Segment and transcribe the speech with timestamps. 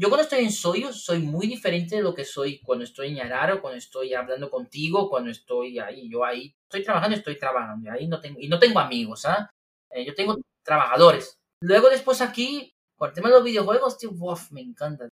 [0.00, 3.16] yo cuando estoy en Soyo soy muy diferente de lo que soy cuando estoy en
[3.16, 6.08] Yararo, cuando estoy hablando contigo, cuando estoy ahí.
[6.08, 7.84] Yo ahí estoy trabajando, estoy trabajando.
[7.84, 9.50] Y ahí no tengo, y no tengo amigos, ¿ah?
[9.90, 11.36] Eh, yo tengo trabajadores.
[11.60, 14.12] Luego después aquí, con el tema de los videojuegos, tío,
[14.52, 15.06] me encanta.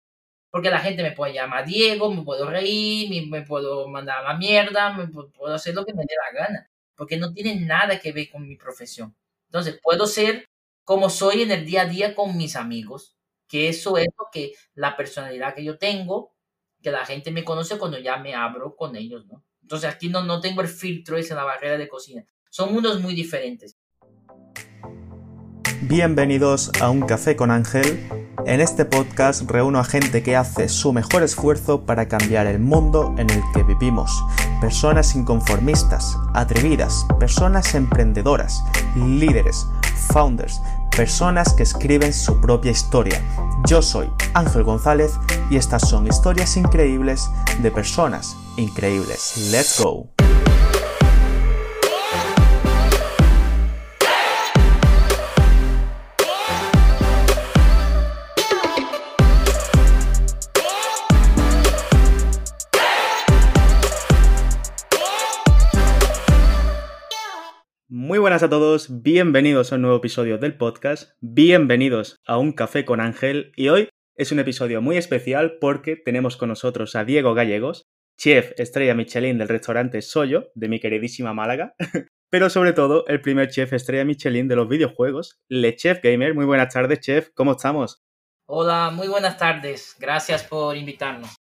[0.50, 4.32] Porque la gente me puede llamar Diego, me puedo reír, me, me puedo mandar a
[4.32, 6.70] la mierda, me puedo hacer lo que me dé la gana.
[6.96, 9.14] Porque no tiene nada que ver con mi profesión.
[9.48, 10.46] Entonces, puedo ser
[10.84, 13.17] como soy en el día a día con mis amigos
[13.48, 16.34] que eso es lo que la personalidad que yo tengo,
[16.82, 19.44] que la gente me conoce cuando ya me abro con ellos, ¿no?
[19.62, 22.24] Entonces aquí no, no tengo el filtro ese, la barrera de cocina.
[22.50, 23.76] Son mundos muy diferentes.
[25.82, 28.08] Bienvenidos a Un Café con Ángel.
[28.46, 33.14] En este podcast reúno a gente que hace su mejor esfuerzo para cambiar el mundo
[33.18, 34.10] en el que vivimos.
[34.60, 38.62] Personas inconformistas, atrevidas, personas emprendedoras,
[38.96, 39.66] líderes,
[40.12, 40.60] founders,
[40.96, 43.22] personas que escriben su propia historia.
[43.66, 45.12] Yo soy Ángel González
[45.50, 47.30] y estas son historias increíbles
[47.62, 49.50] de personas increíbles.
[49.50, 50.08] Let's go.
[67.90, 72.84] Muy buenas a todos, bienvenidos a un nuevo episodio del podcast, bienvenidos a Un Café
[72.84, 77.32] con Ángel y hoy es un episodio muy especial porque tenemos con nosotros a Diego
[77.32, 77.86] Gallegos,
[78.18, 81.76] chef estrella Michelin del restaurante Soyo de mi queridísima Málaga,
[82.30, 86.34] pero sobre todo el primer chef estrella Michelin de los videojuegos, Le Chef Gamer.
[86.34, 88.02] Muy buenas tardes, chef, ¿cómo estamos?
[88.46, 91.36] Hola, muy buenas tardes, gracias por invitarnos.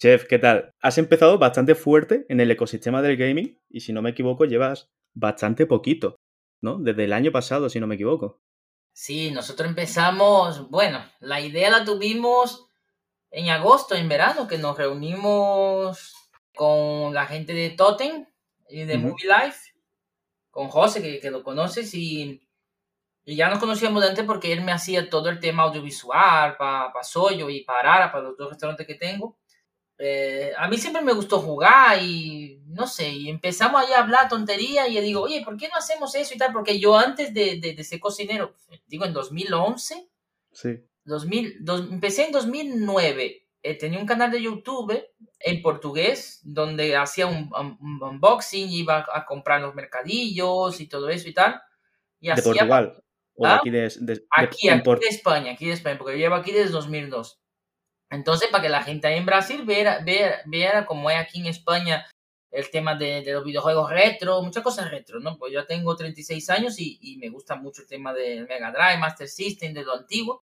[0.00, 0.70] Chef, ¿qué tal?
[0.80, 4.92] Has empezado bastante fuerte en el ecosistema del gaming y si no me equivoco llevas
[5.14, 6.16] bastante poquito,
[6.60, 6.78] ¿no?
[6.78, 8.40] Desde el año pasado, si no me equivoco.
[8.92, 12.66] Sí, nosotros empezamos, bueno, la idea la tuvimos
[13.30, 16.14] en agosto, en verano, que nos reunimos
[16.54, 18.26] con la gente de Totem
[18.68, 19.72] y de Movie Life,
[20.50, 22.46] con José, que, que lo conoces, y,
[23.24, 26.92] y, ya nos conocíamos de antes porque él me hacía todo el tema audiovisual para
[26.92, 29.38] pa Soyo y para Ara, para los dos restaurantes que tengo.
[30.04, 34.28] Eh, a mí siempre me gustó jugar y no sé, y empezamos ahí a hablar
[34.28, 36.52] tontería y yo digo, oye, ¿por qué no hacemos eso y tal?
[36.52, 38.52] Porque yo antes de, de, ser cocinero,
[38.88, 40.08] digo en 2011,
[40.50, 40.84] sí.
[41.04, 45.06] 2000, empecé en 2009, eh, tenía un canal de YouTube
[45.38, 47.48] en portugués donde hacía un,
[48.00, 51.62] unboxing, iba a comprar los mercadillos y todo eso y tal.
[52.18, 53.04] Y ¿De Portugal?
[53.34, 53.58] ¿O ¿Ah?
[53.58, 53.86] aquí de,
[54.30, 57.41] aquí, aquí de España, aquí de España, porque yo llevo aquí desde 2002.
[58.12, 60.04] Entonces, para que la gente ahí en Brasil viera,
[60.44, 62.06] viera, cómo es aquí en España
[62.50, 65.38] el tema de, los videojuegos retro, muchas cosas retro, ¿no?
[65.38, 69.26] Pues yo tengo 36 años y, me gusta mucho el tema del Mega Drive, Master
[69.26, 70.44] System, de lo antiguo.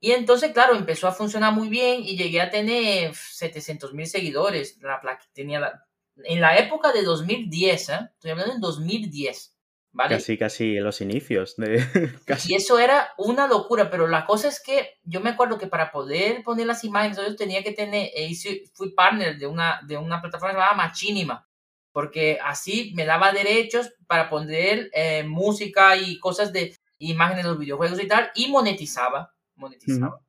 [0.00, 4.78] Y entonces, claro, empezó a funcionar muy bien y llegué a tener 700 mil seguidores.
[4.80, 5.00] La
[5.34, 5.84] tenía
[6.24, 7.98] en la época de 2010, ¿eh?
[8.14, 9.51] Estoy hablando en 2010.
[9.94, 11.56] Casi, casi en los inicios.
[11.56, 11.84] De...
[12.48, 15.90] Y eso era una locura, pero la cosa es que yo me acuerdo que para
[15.92, 18.32] poder poner las imágenes, yo tenía que tener, eh,
[18.72, 21.46] fui partner de una, de una plataforma llamada Machinima,
[21.92, 27.58] porque así me daba derechos para poner eh, música y cosas de imágenes de los
[27.58, 30.20] videojuegos y tal, y monetizaba, monetizaba.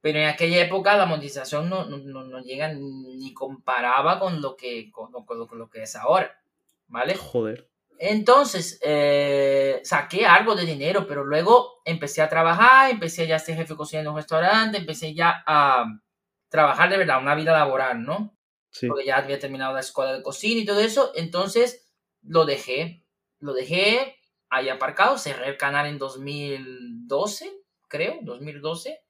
[0.00, 4.90] Pero en aquella época la monetización no, no, no, llega ni comparaba con lo que,
[4.92, 6.40] con, con lo que es ahora,
[6.86, 7.14] ¿vale?
[7.16, 7.68] Joder.
[7.98, 13.56] Entonces, eh, saqué algo de dinero, pero luego empecé a trabajar, empecé ya a ser
[13.56, 15.84] jefe de cocina en un restaurante, empecé ya a
[16.48, 18.36] trabajar de verdad, una vida laboral, ¿no?
[18.70, 18.86] Sí.
[18.86, 21.90] Porque ya había terminado la escuela de cocina y todo eso, entonces
[22.22, 23.04] lo dejé,
[23.40, 24.16] lo dejé
[24.48, 27.50] ahí aparcado, cerré el canal en 2012,
[27.88, 29.00] creo, 2012.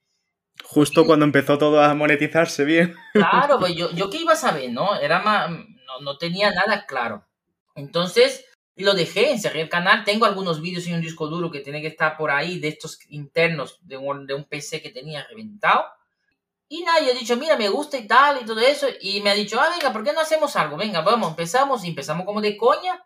[0.64, 2.94] Justo cuando empezó todo a monetizarse bien.
[3.12, 4.98] Claro, pues yo, yo qué iba a saber, ¿no?
[4.98, 7.26] Era más, no, no tenía nada claro.
[7.74, 8.44] Entonces,
[8.78, 10.04] y lo dejé, encerré el canal.
[10.04, 13.00] Tengo algunos vídeos y un disco duro que tiene que estar por ahí de estos
[13.08, 15.84] internos de un, de un PC que tenía reventado.
[16.68, 18.86] Y nadie ha dicho, mira, me gusta y tal y todo eso.
[19.00, 20.76] Y me ha dicho, ah, venga, ¿por qué no hacemos algo?
[20.76, 21.84] Venga, vamos, empezamos.
[21.84, 23.04] Y empezamos como de coña.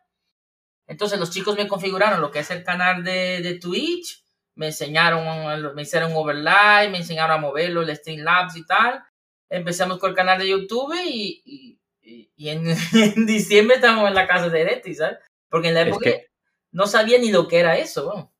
[0.86, 4.22] Entonces los chicos me configuraron lo que es el canal de, de Twitch.
[4.56, 9.02] Me enseñaron, me hicieron overlay, me enseñaron a moverlo, el Streamlabs y tal.
[9.48, 14.28] Empezamos con el canal de YouTube y, y, y en, en, diciembre estamos en la
[14.28, 15.16] casa de Ereti, ¿sabes?
[15.52, 16.26] Porque en la época es que,
[16.72, 18.32] no sabía ni lo que era eso.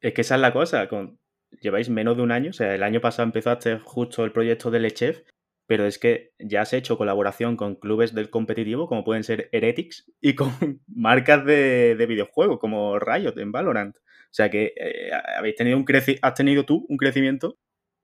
[0.00, 0.88] Es que esa es la cosa.
[0.88, 1.20] Con,
[1.60, 2.50] lleváis menos de un año.
[2.50, 5.22] O sea, el año pasado empezaste justo el proyecto del Chef.
[5.68, 10.12] Pero es que ya has hecho colaboración con clubes del competitivo, como pueden ser Heretics,
[10.20, 10.50] y con
[10.86, 13.96] marcas de, de videojuegos, como Riot en Valorant.
[13.96, 15.86] O sea que eh, habéis tenido un
[16.22, 17.58] has tenido tú un crecimiento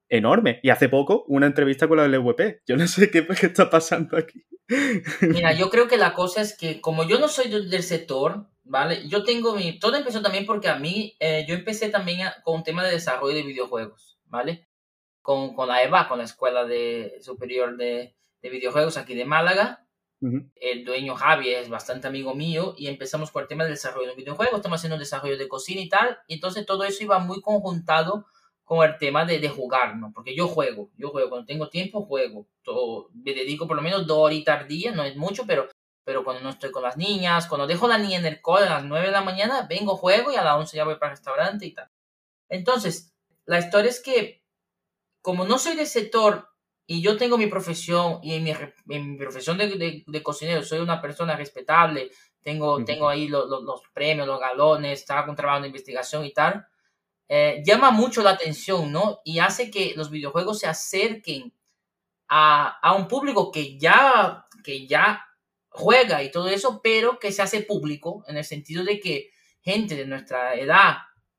[0.09, 0.61] enorme.
[0.63, 2.63] Y hace poco una entrevista con la LVP.
[2.67, 4.45] Yo no sé qué, qué está pasando aquí.
[5.21, 9.09] Mira, yo creo que la cosa es que como yo no soy del sector, ¿vale?
[9.09, 9.79] Yo tengo mi...
[9.79, 13.35] Todo empezó también porque a mí, eh, yo empecé también con un tema de desarrollo
[13.35, 14.69] de videojuegos, ¿vale?
[15.21, 19.87] Con, con la EVA, con la Escuela de, Superior de, de Videojuegos aquí de Málaga.
[20.55, 24.15] El dueño Javi es bastante amigo mío y empezamos con el tema del desarrollo de
[24.15, 27.41] videojuegos, estamos haciendo un desarrollo de cocina y tal, y entonces todo eso iba muy
[27.41, 28.27] conjuntado
[28.63, 30.13] con el tema de, de, jugar, ¿no?
[30.15, 34.07] Porque yo juego, yo juego, cuando tengo tiempo juego, todo, me dedico por lo menos
[34.07, 35.69] dos horitas al día, no es mucho, pero,
[36.05, 38.67] pero cuando no estoy con las niñas, cuando dejo a la niña en el cole
[38.67, 41.13] a las 9 de la mañana, vengo, juego y a las 11 ya voy para
[41.13, 41.89] el restaurante y tal.
[42.49, 43.13] Entonces,
[43.45, 44.43] la historia es que,
[45.21, 46.49] como no soy del sector
[46.87, 50.81] y yo tengo mi profesión y en mi, en mi profesión de, de, cocinero soy
[50.81, 52.11] una persona respetable,
[52.43, 56.67] tengo, tengo ahí los premios, los galones, estaba con trabajo de investigación y tal,
[57.29, 59.21] eh, llama mucho la atención, ¿no?
[59.25, 61.55] Y hace que los videojuegos se acerquen
[62.29, 65.25] a, a, un público que ya, que ya
[65.75, 69.31] juega y todo eso, pero que se hace público en el sentido de que
[69.61, 70.97] gente de nuestra edad,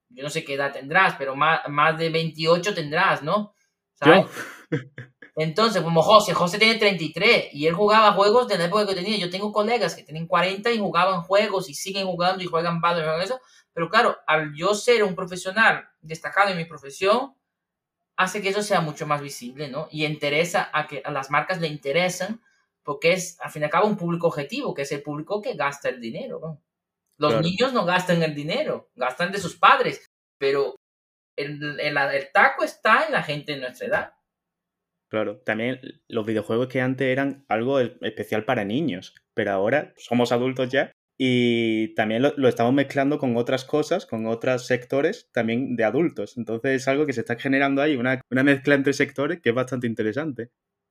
[0.09, 3.53] yo no sé qué edad tendrás, pero más, más de 28 tendrás, ¿no?
[3.93, 4.25] ¿Sabes?
[5.35, 9.17] Entonces, como José, José tiene 33 y él jugaba juegos de la época que tenía.
[9.17, 13.21] Yo tengo colegas que tienen 40 y jugaban juegos y siguen jugando y juegan Valorant
[13.21, 13.39] y eso,
[13.73, 17.33] pero claro, al yo ser un profesional destacado en mi profesión,
[18.15, 19.87] hace que eso sea mucho más visible, ¿no?
[19.89, 22.41] Y interesa a que a las marcas le interesan
[22.83, 25.55] porque es, al fin y al cabo, un público objetivo, que es el público que
[25.55, 26.61] gasta el dinero, ¿no?
[27.17, 30.05] Los niños no gastan el dinero, gastan de sus padres,
[30.39, 30.75] pero
[31.37, 34.13] el, el, el taco está en la gente de nuestra edad.
[35.09, 40.69] Claro, también los videojuegos que antes eran algo especial para niños, pero ahora somos adultos
[40.69, 46.37] ya y también lo, estamos mezclando con otras cosas, con otros sectores también de adultos.
[46.37, 49.55] Entonces es algo que se está generando ahí, una, una mezcla entre sectores que es
[49.55, 50.49] bastante interesante.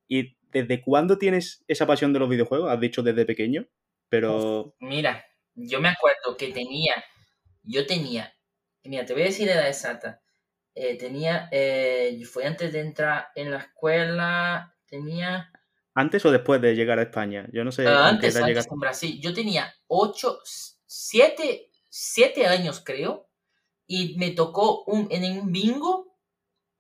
[0.09, 2.71] ¿Y desde cuándo tienes esa pasión de los videojuegos?
[2.71, 3.67] Has dicho desde pequeño,
[4.09, 4.75] pero...
[4.81, 6.95] Mira, yo me acuerdo que tenía,
[7.63, 8.35] yo tenía,
[8.85, 10.23] mira, te voy a decir la edad exacta.
[10.75, 15.51] Eh, tenía, eh, fue antes de entrar en la escuela, tenía
[15.95, 17.47] ¿Antes o después de llegar a España?
[17.53, 17.85] Yo no sé.
[17.85, 19.21] Uh, antes, antes en Brasil.
[19.21, 20.39] Yo tenía 8,
[20.87, 23.29] 7, 7 años, creo.
[23.87, 26.13] Y me tocó un, en un bingo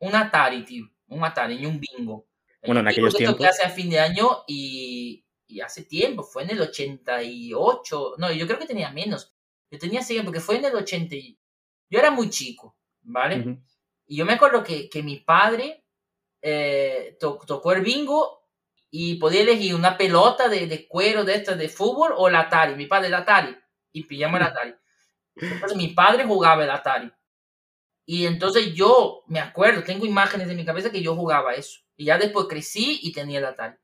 [0.03, 0.85] un Atari, tío.
[1.07, 2.27] Un Atari, en un bingo.
[2.64, 3.38] Bueno, en, aquellos tiempos.
[3.38, 6.23] que hace a fin de año y, y, hace tiempo.
[6.23, 8.14] Fue en el 88.
[8.19, 9.35] No, yo creo que tenía menos.
[9.70, 11.17] Yo tenía 6 porque fue en el 80.
[11.91, 13.37] Yo era muy chico, ¿vale?
[13.37, 13.62] Uh -huh.
[14.06, 15.85] Y yo me acuerdo que, que mi padre
[16.41, 18.49] eh, to, tocó el bingo
[18.91, 22.75] y podía elegir una pelota de, de cuero de esta de fútbol o el Atari.
[22.75, 23.56] Mi padre el Atari
[23.93, 24.75] y pillamos el Atari.
[25.37, 27.11] Entonces mi padre jugaba el Atari.
[28.05, 31.81] Y entonces yo me acuerdo, tengo imágenes de mi cabeza que yo jugaba eso.
[31.97, 33.77] Y ya después crecí y tenía el Atari.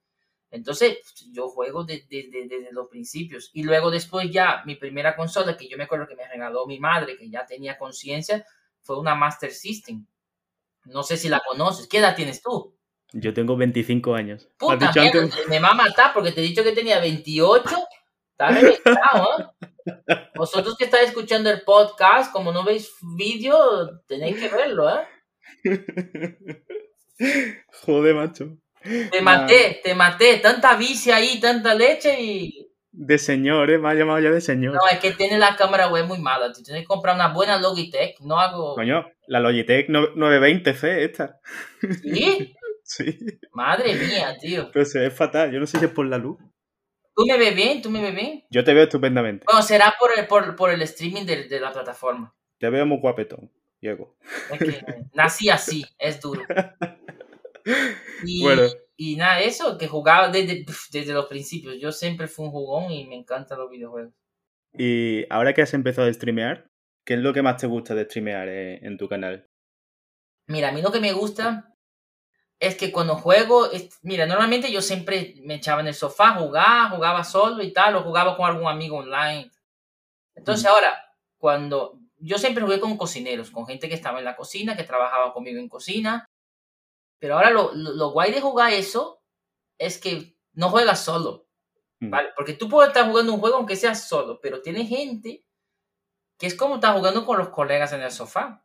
[0.50, 0.98] Entonces
[1.30, 3.50] yo juego desde, desde, desde los principios.
[3.52, 6.80] Y luego después ya mi primera consola que yo me acuerdo que me regaló mi
[6.80, 8.44] madre, que ya tenía conciencia,
[8.80, 10.06] fue una Master System.
[10.86, 11.86] No sé si la conoces.
[11.86, 12.74] ¿Qué edad tienes tú?
[13.12, 14.48] Yo tengo 25 años.
[14.58, 15.48] Puta mierda, antes?
[15.48, 17.76] me va a matar porque te he dicho que tenía 28.
[18.32, 20.30] Está reventado, ¿eh?
[20.36, 25.06] Vosotros que estáis escuchando el podcast, como no veis vídeo, tenéis que verlo, ¿eh?
[27.84, 28.56] Joder, macho.
[28.82, 30.38] Te maté, te maté.
[30.38, 32.64] Tanta bici ahí, tanta leche y...
[32.90, 33.78] De señor, ¿eh?
[33.78, 34.74] Me ha llamado ya de señor.
[34.74, 36.52] No, es que tiene la cámara web muy mala.
[36.52, 38.18] Tú tienes que comprar una buena Logitech.
[38.20, 38.74] No hago...
[38.74, 41.40] Coño, la Logitech 920C esta.
[42.02, 42.54] ¿Sí?
[42.88, 43.18] Sí.
[43.52, 44.70] Madre mía, tío.
[44.72, 45.52] Pero se ve fatal.
[45.52, 46.38] Yo no sé si es por la luz.
[47.14, 47.82] ¿Tú me ves bien?
[47.82, 48.44] ¿Tú me ves bien?
[48.48, 49.44] Yo te veo estupendamente.
[49.44, 52.34] Bueno, será por el, por, por el streaming de, de, la plataforma.
[52.58, 54.16] Te veo muy guapetón, Diego.
[54.50, 56.42] Es que nací así, es duro.
[58.24, 58.62] Y, bueno.
[58.96, 61.76] y nada, eso, que jugaba desde, desde los principios.
[61.80, 64.12] Yo siempre fui un jugón y me encantan los videojuegos.
[64.76, 66.68] Y ahora que has empezado a streamear,
[67.04, 69.46] ¿qué es lo que más te gusta de streamear en, en tu canal?
[70.46, 71.74] Mira, a mí lo que me gusta
[72.60, 76.90] es que cuando juego, es, mira, normalmente yo siempre me echaba en el sofá, jugaba,
[76.90, 79.50] jugaba solo y tal, o jugaba con algún amigo online.
[80.34, 80.68] Entonces mm.
[80.68, 81.04] ahora,
[81.38, 85.32] cuando yo siempre jugué con cocineros, con gente que estaba en la cocina, que trabajaba
[85.32, 86.26] conmigo en cocina,
[87.18, 89.22] pero ahora lo, lo, lo guay de jugar eso
[89.78, 91.48] es que no juegas solo,
[92.00, 92.10] mm.
[92.10, 92.28] ¿vale?
[92.36, 95.44] Porque tú puedes estar jugando un juego aunque seas solo, pero tiene gente
[96.38, 98.64] que es como estar jugando con los colegas en el sofá.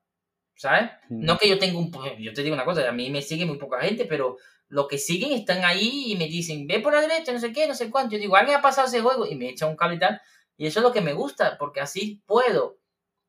[0.56, 0.92] ¿sabes?
[1.10, 1.26] Mm.
[1.26, 1.92] No que yo tenga un...
[2.20, 4.38] Yo te digo una cosa, a mí me sigue muy poca gente, pero
[4.70, 7.68] los que siguen están ahí y me dicen, ve por la derecha, no sé qué,
[7.68, 8.14] no sé cuánto.
[8.16, 10.22] Yo digo, alguien ha pasado ese juego y me echa un cable y tal.
[10.58, 12.80] Y eso es lo que me gusta, porque así puedo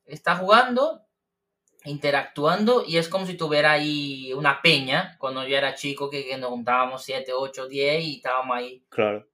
[0.05, 1.07] estar jugando
[1.85, 6.37] interactuando y es como si tuviera ahí una peña cuando yo era chico que, que
[6.39, 9.27] nos juntábamos 7, 8, 10 y estábamos ahí Claro.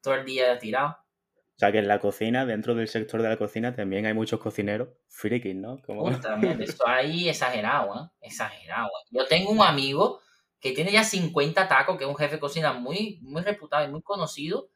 [0.00, 0.96] todo el día tirados.
[0.96, 4.40] O sea que en la cocina, dentro del sector de la cocina, también hay muchos
[4.40, 5.80] cocineros frikis, ¿no?
[5.82, 6.08] Como...
[6.60, 8.08] Esto ahí exagerado, ¿eh?
[8.22, 8.88] Exagerado.
[8.88, 9.08] ¿eh?
[9.12, 10.20] Yo tengo un amigo
[10.58, 13.90] que tiene ya 50 tacos, que es un jefe de cocina muy, muy reputado y
[13.90, 14.70] muy conocido,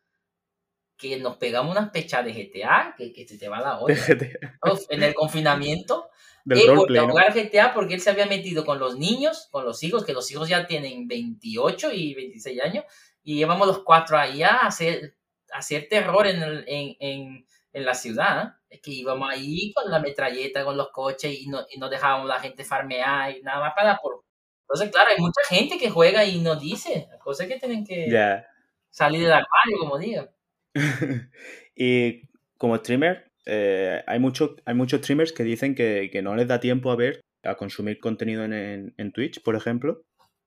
[0.97, 4.15] que nos pegamos unas pechas de GTA, que, que se te va la olla.
[4.63, 6.11] Uf, en el confinamiento,
[6.45, 7.13] del volvió roleplay, a ¿no?
[7.13, 10.31] jugar GTA porque él se había metido con los niños, con los hijos, que los
[10.31, 12.85] hijos ya tienen 28 y 26 años,
[13.23, 15.17] y llevamos los cuatro ahí a hacer,
[15.53, 18.47] a hacer terror en, el- en, en, en la ciudad.
[18.47, 18.53] ¿eh?
[18.77, 22.31] Es que íbamos ahí con la metralleta, con los coches, y no, y no dejábamos
[22.31, 24.25] a la gente farmear y nada más para por...
[24.63, 28.47] Entonces, claro, hay mucha gente que juega y no dice, cosas que tienen que Ya.
[28.91, 30.29] salir del armario, como digo.
[31.77, 32.23] y
[32.59, 36.61] como streamer, eh, hay, mucho, hay muchos streamers que dicen que, que no les da
[36.61, 40.05] tiempo a ver, a consumir contenido en, en- en Twitch, por ejemplo,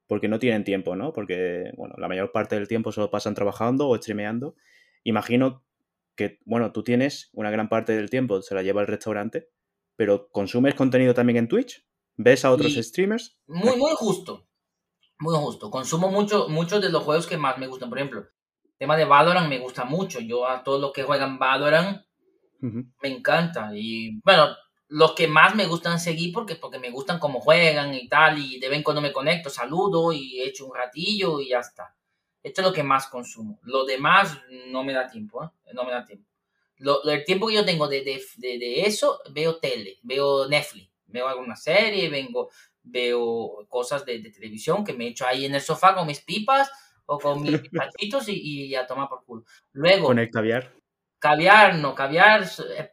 [0.07, 1.13] porque no tienen tiempo, ¿no?
[1.13, 4.55] Porque, bueno, la mayor parte del tiempo solo pasan trabajando o streameando.
[5.03, 5.63] Imagino
[6.15, 9.49] que, bueno, tú tienes una gran parte del tiempo, se la lleva al restaurante,
[9.95, 11.85] pero ¿consumes contenido también en Twitch?
[12.17, 13.39] ¿Ves a otros Y- streamers?
[13.47, 14.47] Muy, muy justo.
[15.19, 15.69] Muy justo.
[15.69, 17.89] Consumo mucho, muchos de los juegos que más me gustan.
[17.89, 18.25] Por ejemplo,
[18.79, 20.19] tema de Valorant me gusta mucho.
[20.21, 22.03] Yo a todos los que juegan Valorant
[22.61, 22.85] Ujú.
[23.01, 23.69] me encanta.
[23.75, 24.55] Y bueno,
[24.87, 28.39] los que más me gustan seguir porque, porque me gustan cómo juegan y tal.
[28.39, 31.95] Y de vez en cuando me conecto, saludo y echo un ratillo y ya está.
[32.41, 33.59] Esto es lo que más consumo.
[33.63, 35.49] Lo demás no me da tiempo, ¿eh?
[35.73, 36.25] No me da tiempo.
[36.77, 40.89] Lo, el tiempo que yo tengo de, de, de, de eso, veo tele, veo Netflix,
[41.07, 42.49] veo alguna serie, vengo,
[42.81, 46.71] veo cosas de televisión que me echo ahí en el sofá con mis pipas
[47.09, 49.43] o con mis pipachitos y, y a tomar por culo.
[49.73, 50.71] Luego, Con el caviar.
[51.19, 52.43] caviar, no, caviar,
[52.77, 52.91] eh,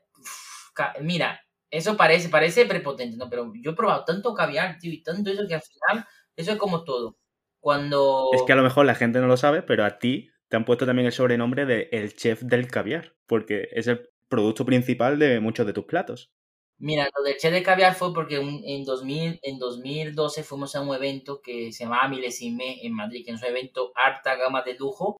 [0.74, 3.28] ca- mira, eso parece, parece prepotente, ¿no?
[3.28, 6.06] Pero yo he probado tanto caviar, tío, y tanto eso que al final,
[6.36, 7.18] eso es como todo.
[7.60, 8.30] Cuando...
[8.32, 10.64] Es que a lo mejor la gente no lo sabe, pero a ti te han
[10.64, 15.40] puesto también el sobrenombre de el chef del caviar, porque es el producto principal de
[15.40, 16.32] muchos de tus platos.
[16.78, 20.82] Mira, lo del Che de Caviar fue porque un- en, 2000, en 2012 fuimos a
[20.82, 24.74] un evento que se llamaba Milesime en Madrid, que es un evento harta gama de
[24.74, 25.16] lujo,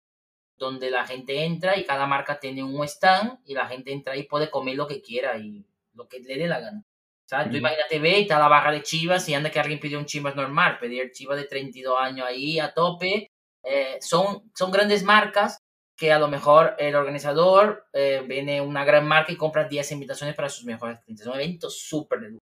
[0.59, 4.25] donde la gente entra y cada marca tiene un stand y la gente entra y
[4.25, 6.85] puede comer lo que quiera y lo que le dé la gana.
[7.27, 7.47] ¿Sabes?
[7.47, 7.59] Tú Ujú.
[7.61, 10.37] imagínate, ve y está la barra de chivas y anda que alguien pidió un chivas
[10.37, 13.31] normal, pedir chivas de 32 años ahí a tope.
[13.65, 15.59] Eh, son, son grandes marcas
[15.97, 20.35] que a lo mejor el organizador eh, viene una gran marca y compra 10 invitaciones
[20.37, 21.27] para sus mejores clientes.
[21.27, 22.41] Es un evento súper de lujo.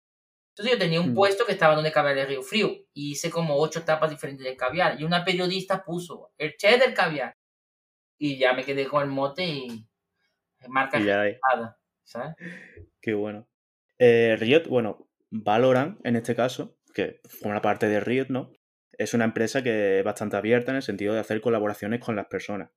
[0.54, 1.14] Entonces yo tenía un Mm.
[1.14, 4.56] puesto que estaba donde caviar de Río Frío y hice como ocho tapas diferentes de
[4.56, 7.34] caviar y una periodista puso el che del caviar
[8.18, 9.86] y ya me quedé con el mote y
[10.68, 11.24] marca Y ya
[12.04, 12.34] ¿sabes?
[13.00, 13.48] Qué bueno.
[13.98, 18.52] Eh, Riot, bueno, Valorant en este caso, que forma parte de Riot, ¿no?
[18.92, 22.26] Es una empresa que es bastante abierta en el sentido de hacer colaboraciones con las
[22.26, 22.70] personas.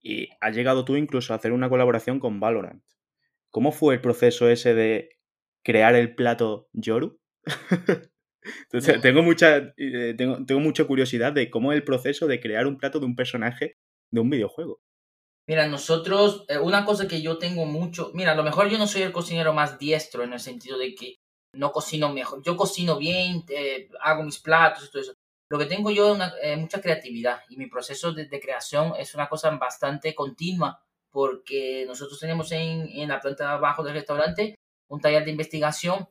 [0.00, 2.82] Y has llegado tú incluso a hacer una colaboración con Valorant.
[3.50, 5.10] ¿Cómo fue el proceso ese de
[5.64, 7.18] crear el plato Yoru?
[8.42, 9.00] Entonces, No.
[9.00, 12.78] tengo mucha, eh, tengo, tengo mucha curiosidad de cómo es el proceso de crear un
[12.78, 13.76] plato de un personaje
[14.10, 14.80] de un videojuego.
[15.46, 18.86] Mira, nosotros, eh, una cosa que yo tengo mucho, mira, a lo mejor yo no
[18.86, 21.16] soy el cocinero más diestro en el sentido de que
[21.54, 25.14] no cocino mejor, yo cocino bien, eh, hago mis platos y todo eso.
[25.50, 28.92] Lo que tengo yo es una- eh, mucha creatividad y mi proceso de, de creación
[28.98, 33.94] es una cosa bastante continua porque nosotros tenemos en, en la planta de abajo del
[33.94, 34.54] restaurante
[34.88, 36.08] un taller de investigación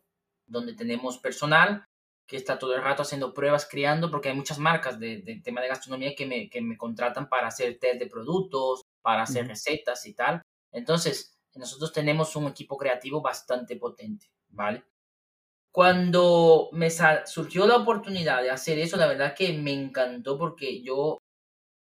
[0.47, 1.85] donde tenemos personal
[2.27, 5.61] que está todo el rato haciendo pruebas, creando, porque hay muchas marcas de, de tema
[5.61, 10.05] de gastronomía que me, que me contratan para hacer test de productos, para hacer recetas
[10.05, 10.41] y tal.
[10.73, 14.83] Entonces, nosotros tenemos un equipo creativo bastante potente, ¿vale?
[15.77, 21.19] Cuando me surgió la oportunidad de hacer eso, la verdad que me encantó porque yo,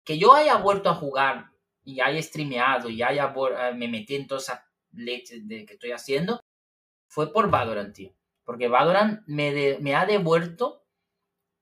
[0.03, 1.51] que yo haya vuelto a jugar
[1.83, 5.91] y haya streameado y haya eh, me metí en toda esa leche de que estoy
[5.91, 6.39] haciendo,
[7.07, 8.13] fue por Valorant, tío.
[8.45, 10.83] Porque Valorant me, de- me ha devuelto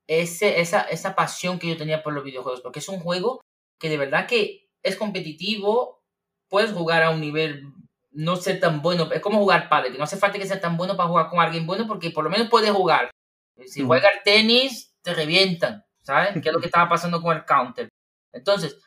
[0.08, 2.62] esa, esa pasión que yo tenía por los videojuegos.
[2.62, 3.42] Porque es un juego
[3.80, 6.02] que de verdad que es competitivo,
[6.50, 7.74] puedes jugar a un nivel
[8.16, 10.78] no ser tan bueno, es como jugar padre, que no hace falta que sea tan
[10.78, 13.12] bueno para jugar con alguien bueno, porque por lo menos puedes jugar.
[13.66, 13.90] Si Ujú.
[13.90, 16.34] juegas tenis, te revientan, ¿sabes?
[16.42, 17.90] Que es lo que estaba pasando con el counter.
[18.34, 18.78] Entonces,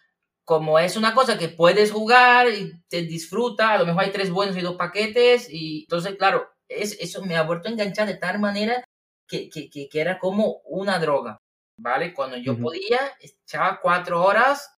[0.44, 4.30] como es una cosa que puedes jugar y te disfruta, a lo mejor hay tres
[4.30, 8.16] buenos y dos paquetes, y entonces, claro, es, eso me ha vuelto a enganchar de
[8.16, 8.82] tal manera
[9.28, 11.36] que, que, que, que era como una droga,
[11.78, 12.14] ¿vale?
[12.14, 14.74] Cuando yo podía, echaba cuatro horas.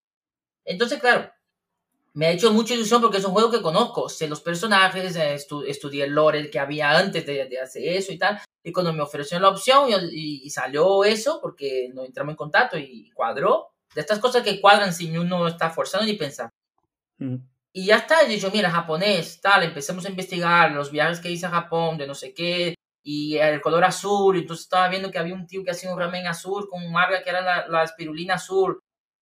[0.65, 1.31] Entonces, claro,
[2.13, 5.35] me ha hecho mucha ilusión porque es un juego que conozco, sé los personajes, eh,
[5.35, 8.41] estu- estudié el lore que había antes de, de hacer eso y tal.
[8.63, 13.09] Y cuando me ofrecieron la opción y, salió eso, porque nos entramos en contacto y
[13.11, 16.49] cuadró, de estas cosas que cuadran sin uno está forzando ni pensar.
[17.17, 17.37] Mm.
[17.73, 21.45] Y ya está, y yo, mira, japonés, tal, empecemos a investigar los viajes que hice
[21.45, 25.17] a Japón, de no sé qué, y el color azul, y entonces estaba viendo que
[25.17, 27.83] había un tío que hacía un ramen azul con un marga que era la, la
[27.83, 28.79] espirulina azul,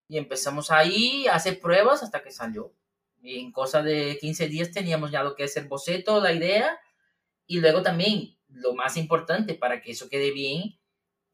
[0.10, 2.74] y empezamos ahí a hacer pruebas hasta que salió.
[3.22, 6.80] Y en cosa de 15 días teníamos ya lo que es el boceto, la idea,
[7.46, 10.80] y luego también lo más importante para que eso quede bien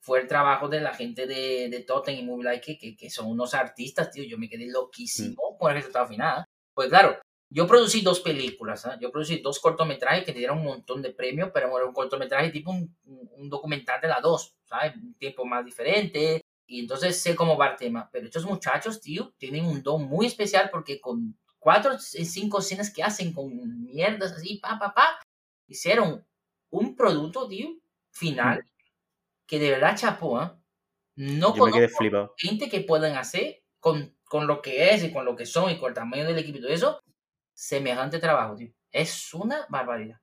[0.01, 3.53] fue el trabajo de la gente de, de Totem y Movie que, que, son unos
[3.53, 4.23] artistas, tío.
[4.23, 6.45] Yo me quedé loquísimo por el resultado final.
[6.73, 7.17] Pues claro,
[7.49, 8.99] yo producí dos películas, ¿ah?
[9.01, 12.51] yo producí dos cortometrajes que te dieron un montón de premios, pero era un cortometraje
[12.51, 14.95] tipo un, un documental de las dos, ¿sabes?
[14.95, 16.41] Un tiempo más diferente.
[16.67, 18.09] Y entonces sé cómo va el tema.
[18.11, 23.03] Pero estos muchachos, tío, tienen un don muy especial porque con cuatro, cinco escenas que
[23.03, 25.19] hacen con mierdas así, pa, pa, pa,
[25.67, 26.25] hicieron
[26.69, 27.69] un producto, tío,
[28.11, 28.65] final,
[29.47, 30.51] que de verdad chapó, ¿eh?
[31.15, 35.35] No Yo conozco gente que puedan hacer con, con, lo que es y con lo
[35.35, 37.01] que son y con el tamaño del equipo y todo eso,
[37.53, 38.71] semejante trabajo, tío.
[38.91, 40.19] Es una barbaridad.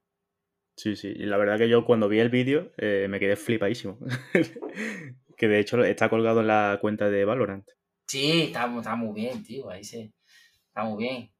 [0.77, 3.99] Sí, sí, y la verdad que yo cuando vi el vídeo eh, me quedé flipadísimo.
[5.37, 7.69] que de hecho está colgado en la cuenta de Valorant.
[8.07, 10.13] Sí, está, está muy bien, tío, ahí se...
[10.69, 11.31] Está muy bien.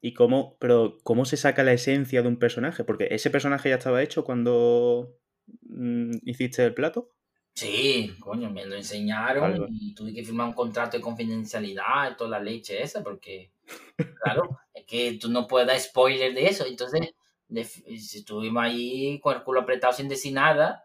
[0.00, 2.82] ¿Y cómo, pero cómo se saca la esencia de un personaje?
[2.82, 5.14] Porque ese personaje ya estaba hecho cuando
[5.62, 7.10] mm, hiciste el plato.
[7.54, 12.30] Sí, coño, me lo enseñaron y tuve que firmar un contrato de confidencialidad y toda
[12.30, 13.52] la leche esa, porque,
[14.22, 16.66] claro, es que tú no puedes dar spoiler de eso.
[16.66, 17.14] Entonces,
[17.86, 20.84] estuvimos ahí con el culo apretado sin decir nada.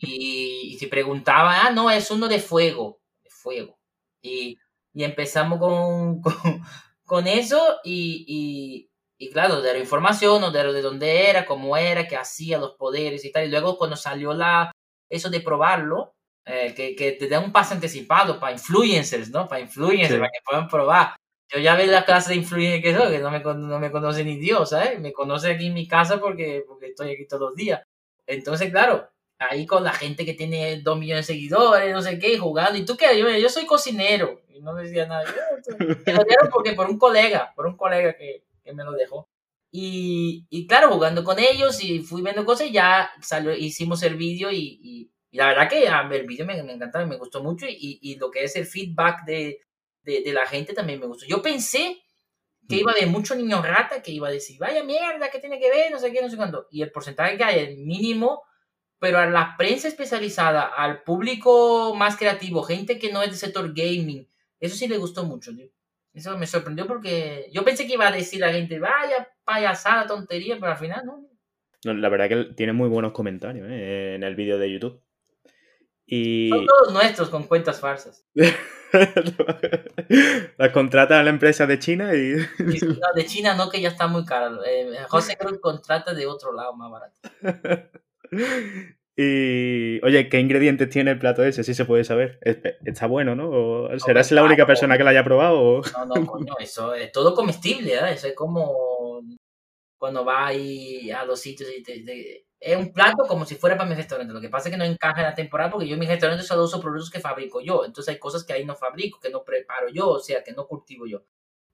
[0.00, 3.78] Y, si preguntaba, ah, no, es uno de fuego, de fuego.
[4.22, 4.58] Y,
[4.92, 6.22] y empezamos con,
[7.04, 12.16] con eso y, y, claro, de la información, de, de dónde era, cómo era, qué
[12.16, 13.46] hacía, los poderes y tal.
[13.46, 14.72] Y luego cuando salió la,
[15.08, 16.14] eso de probarlo,
[16.46, 19.46] eh, que, que, te da un paso anticipado para influencers, ¿no?
[19.46, 21.16] Para influencers, para que puedan probar.
[21.52, 24.24] Yo ya veo la clase de influencers que soy, que no me, no me conoce
[24.24, 25.00] ni Dios, ¿sabes?
[25.00, 27.82] Me conoce aquí en mi casa porque, porque estoy aquí todos los días.
[28.26, 32.38] Entonces, claro, ahí con la gente que tiene dos millones de seguidores, no sé qué,
[32.38, 32.78] jugando.
[32.78, 33.18] ¿Y tú qué?
[33.18, 35.24] Yo, yo soy cocinero no decía nada.
[36.06, 39.28] Me lo dieron porque por un colega, por un colega que, que me lo dejó.
[39.72, 44.50] Y, y, claro, jugando con ellos y fui viendo cosas, ya salió, hicimos el vídeo
[44.50, 48.16] y, y, la verdad que el vídeo me, me encantaba, me gustó mucho y, y,
[48.16, 49.60] lo que es el feedback de,
[50.02, 51.24] de, de, la gente también me gustó.
[51.24, 52.02] Yo pensé
[52.68, 55.60] que iba a haber mucho niño rata que iba a decir, vaya mierda, ¿qué tiene
[55.60, 55.92] que ver?
[55.92, 56.66] No sé qué, no sé cuándo.
[56.72, 58.42] Y el porcentaje que hay, el mínimo,
[59.00, 63.72] pero a la prensa especializada, al público más creativo, gente que no es del sector
[63.74, 64.28] gaming,
[64.60, 65.66] eso sí le gustó mucho, tío.
[66.12, 70.58] Eso me sorprendió porque yo pensé que iba a decir la gente, vaya payasada, tontería,
[70.60, 71.26] pero al final no.
[71.94, 74.16] la verdad que tiene muy buenos comentarios ¿eh?
[74.16, 75.00] en el vídeo de YouTube.
[76.04, 76.50] Y...
[76.50, 78.26] Son todos nuestros con cuentas farsas.
[80.58, 82.34] Las contrata a la empresa de China y...
[82.58, 84.62] no, de China no, que ya está muy caro.
[84.64, 87.16] Eh, José creo que contrata de otro lado más barato.
[89.22, 91.62] Y, oye, ¿qué ingredientes tiene el plato ese?
[91.62, 92.38] Si se puede saber.
[92.86, 93.50] Está bueno, ¿no?
[93.50, 95.82] ¿O ¿Serás la única persona que lo haya probado?
[95.92, 98.12] No, no, coño, eso es todo comestible, ¿eh?
[98.12, 99.20] Eso es como
[99.98, 103.94] cuando vas a los sitios y te, es un plato como si fuera para mi
[103.94, 104.32] restaurante.
[104.32, 106.42] Lo que pasa es que no encaja en la temporada porque yo en mi restaurante
[106.42, 107.84] solo uso productos que fabrico yo.
[107.84, 110.66] Entonces hay cosas que ahí no fabrico, que no preparo yo, o sea, que no
[110.66, 111.22] cultivo yo.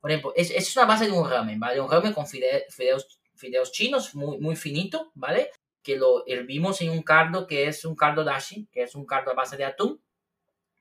[0.00, 1.80] Por ejemplo, es, es una base de un ramen, ¿vale?
[1.80, 5.50] Un ramen con fideos, fideos chinos, muy, muy finito, ¿vale?
[5.86, 9.30] Que lo hervimos en un caldo que es un caldo dashi, que es un caldo
[9.30, 10.02] a base de atún,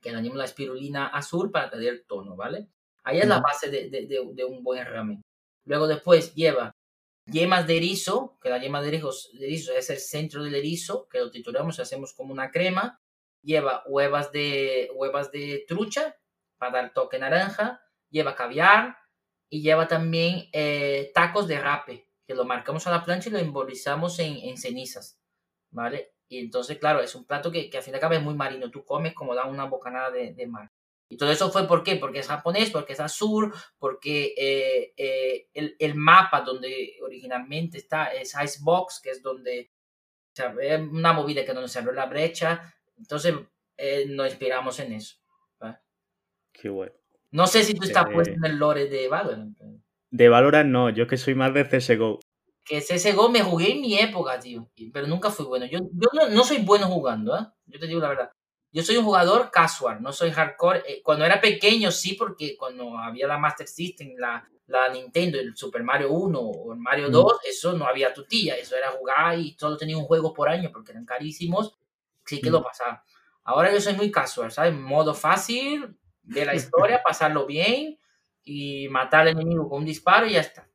[0.01, 2.69] que le añadimos la espirulina azul para tener tono, ¿vale?
[3.03, 5.21] Ahí es la base de, de, de, un buen ramen.
[5.65, 6.71] Luego después lleva
[7.27, 11.07] yemas de erizo, que la yema de erizo, de erizo es el centro del erizo,
[11.07, 12.99] que lo trituramos y hacemos como una crema.
[13.43, 16.17] Lleva huevas de, huevas de trucha
[16.57, 17.79] para dar toque naranja.
[18.09, 18.97] Lleva caviar
[19.51, 23.39] y lleva también eh, tacos de rape, que lo marcamos a la plancha y lo
[23.39, 25.19] embolizamos en, en cenizas,
[25.71, 26.13] ¿vale?
[26.27, 28.33] Y entonces, claro, es un plato que, que al fin y al cabo es muy
[28.33, 30.71] marino, tú comes como da una bocanada de, de mar.
[31.07, 31.97] Y todo eso fue ¿por qué?
[31.97, 38.07] Porque es japonés, porque es azul, porque eh, eh, el, el, mapa donde originalmente está
[38.07, 39.71] es Icebox, que es donde
[40.33, 42.73] se abre una movida que donde se abrió la brecha.
[42.97, 43.35] Entonces
[43.77, 45.17] eh, nos inspiramos en eso.
[46.51, 46.93] Qué bueno.
[47.31, 49.57] No sé si tú estás puesto en el lore de Valorant.
[50.15, 52.21] De Valorant no, yo que soy más de CSGO.
[52.63, 54.69] Que CSGO me jugué en mi época, tío.
[54.93, 55.65] Pero nunca fui bueno.
[55.65, 57.45] Yo, yo no, soy bueno jugando, ¿eh?
[57.65, 58.31] Yo te digo la verdad.
[58.71, 60.83] Yo soy un jugador casual, no soy hardcore.
[60.87, 65.53] Eh, cuando era pequeño sí, porque cuando había la Master System, la, la Nintendo, el
[65.57, 67.49] Super Mario 1 o el Mario 2, mm.
[67.49, 70.93] eso no había tutilla, eso era jugar y solo tenía un juego por año porque
[70.93, 71.75] eran carísimos,
[72.23, 72.63] sí que lo mm.
[72.63, 73.03] pasaba.
[73.43, 74.73] Ahora yo soy muy casual, ¿sabes?
[74.73, 77.99] Modo fácil, de la historia, pasarlo bien
[78.45, 80.69] y matar al enemigo con un disparo y ya está.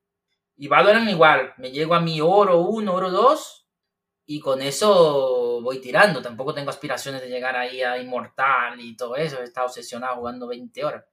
[0.57, 3.69] Y Valorant igual, me llego a mi oro 1, oro 2
[4.27, 6.21] y con eso voy tirando.
[6.21, 9.41] Tampoco tengo aspiraciones de llegar ahí a inmortal y todo eso.
[9.41, 11.05] He estado obsesionado jugando 20 horas.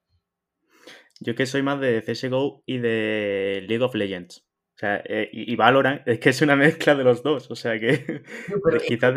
[1.20, 4.46] Yo que soy más de CSGO y de League of Legends.
[4.76, 7.50] O sea, eh, y, Valorant es que es una mezcla de los dos.
[7.50, 8.24] O sea que.
[8.88, 9.16] quizás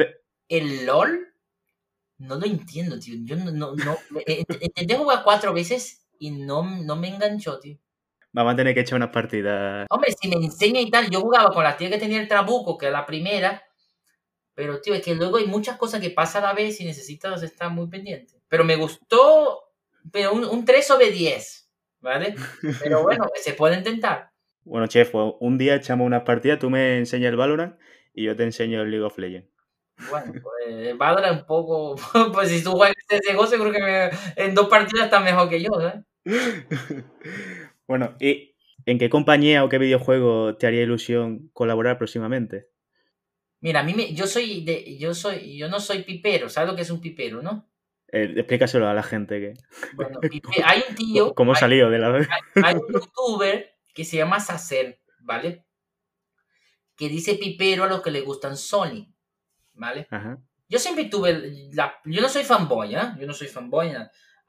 [0.48, 1.34] El LOL
[2.18, 3.16] no lo entiendo, tío.
[3.24, 3.50] Yo no.
[3.50, 7.78] no, no eh, intenté jugar cuatro veces y no, no me enganchó, tío.
[8.32, 9.86] Vamos a tener que echar unas partidas.
[9.90, 12.78] Hombre, si me enseña y tal, yo jugaba con la tía que tenía el trabuco,
[12.78, 13.64] que es la primera.
[14.54, 17.42] Pero, tío, es que luego hay muchas cosas que pasan a la vez y necesitas
[17.42, 18.34] estar muy pendiente.
[18.48, 19.72] Pero me gustó,
[20.12, 22.36] pero un, un 3 sobre 10, ¿vale?
[22.80, 24.30] Pero bueno, se puede intentar.
[24.62, 27.80] Bueno, chef, pues, un día echamos unas partidas, tú me enseñas el Valorant
[28.12, 29.48] y yo te enseño el League of Legends.
[30.08, 31.96] Bueno, pues Valorant un poco.
[32.32, 36.04] Pues si tú juegas CSGO, seguro que en dos partidas estás mejor que yo, ¿eh?
[37.86, 38.54] bueno, ¿y
[38.86, 42.68] en qué compañía o qué videojuego te haría ilusión colaborar próximamente?
[43.60, 46.76] Mira, a mí me, yo soy de, yo soy, yo no soy pipero, ¿sabes lo
[46.76, 47.70] que es un pipero, no?
[48.12, 49.54] Eh, explícaselo a la gente que.
[49.94, 50.18] Bueno,
[50.64, 51.34] hay un tío.
[51.34, 52.24] ¿Cómo salió de la hay,
[52.64, 55.66] hay un youtuber que se llama Sacer, ¿vale?
[56.96, 59.14] Que dice pipero a los que le gustan Sony.
[59.80, 60.06] ¿vale?
[60.68, 63.14] Yo siempre tuve, la, yo no soy fanboy, ¿eh?
[63.18, 63.92] Yo no soy fanboy.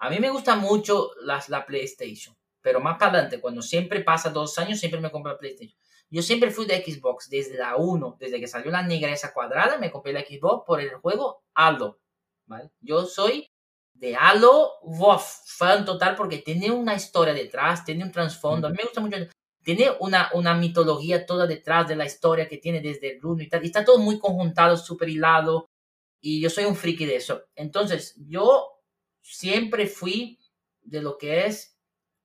[0.02, 4.32] A mí me gusta mucho las, la PlayStation, pero más para adelante, cuando siempre pasa
[4.32, 5.80] dos años, siempre me compro la PlayStation.
[6.10, 9.78] Yo siempre fui de Xbox, desde la 1, desde que salió la negra esa cuadrada,
[9.78, 12.00] me compré la Xbox por el juego Halo,
[12.48, 12.72] ¿vale?
[12.82, 13.48] Yo soy
[13.94, 18.68] de Halo, wow, fan total porque tiene una historia detrás, tiene un trasfondo.
[18.68, 19.18] A mí me gusta mucho
[19.64, 23.50] tiene una, una mitología toda detrás de la historia que tiene desde el 1 y
[23.50, 23.64] tal.
[23.64, 25.68] Y está todo muy conjuntado, súper hilado.
[26.20, 27.44] Y yo soy un friki de eso.
[27.56, 28.81] Entonces, yo
[29.22, 30.40] siempre fui
[30.82, 31.78] de lo que es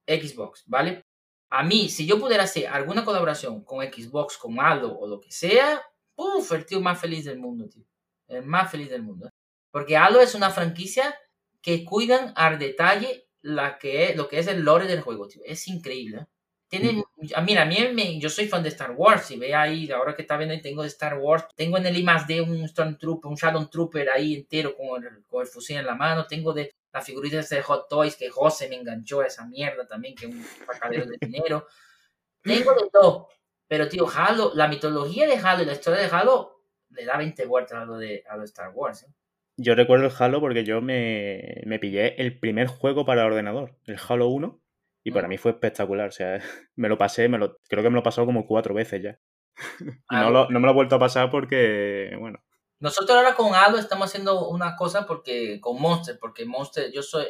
[0.06, 1.04] Xbox, ¿vale?
[1.50, 5.30] A mí, si yo pudiera hacer alguna colaboración con Xbox, con Halo o lo que
[5.30, 5.82] sea,
[6.16, 7.84] uff, el tío más feliz del mundo, tío.
[8.28, 9.30] El más feliz del mundo.
[9.70, 11.14] Porque Halo es una franquicia
[11.62, 15.42] que cuidan al detalle la que es, lo que es el lore del juego, tío.
[15.44, 16.18] Es increíble.
[16.18, 16.26] ¿eh?
[16.68, 17.04] Tienen,
[17.34, 19.30] ah, mira, a mí yo soy fan de Star Wars.
[19.30, 21.44] y ve ahí, ahora que está viendo, tengo de Star Wars.
[21.54, 25.42] Tengo en el I D un Stormtrooper, un Shadow Trooper ahí entero con el, con
[25.42, 26.26] el fusil en la mano.
[26.26, 30.14] Tengo de las figuritas de Hot Toys que José me enganchó a esa mierda también,
[30.14, 31.66] que es un pacadero de dinero.
[32.42, 33.28] Tengo de todo.
[33.68, 37.44] Pero, tío, Halo, la mitología de Halo y la historia de Halo le da 20
[37.44, 39.02] vueltas a lo de, a lo Star Wars.
[39.02, 39.12] ¿eh?
[39.58, 43.98] Yo recuerdo el Halo porque yo me, me pillé el primer juego para ordenador, el
[44.08, 44.58] Halo 1
[45.04, 46.08] y para mí fue espectacular.
[46.08, 46.40] O sea,
[46.76, 49.18] me lo pasé, me lo, creo que me lo he pasado como cuatro veces ya.
[50.10, 52.42] y no, lo, no me lo he vuelto a pasar porque, bueno.
[52.78, 57.24] Nosotros ahora con Halo estamos haciendo una cosa porque con Monster, porque Monster, yo soy,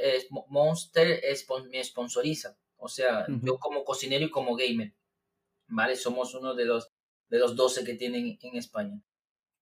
[0.48, 2.56] Monster es, me sponsoriza.
[2.78, 4.92] O sea, yo como cocinero y como gamer,
[5.68, 5.96] ¿vale?
[5.96, 6.92] Somos uno de los,
[7.28, 9.00] de los 12 que tienen en España.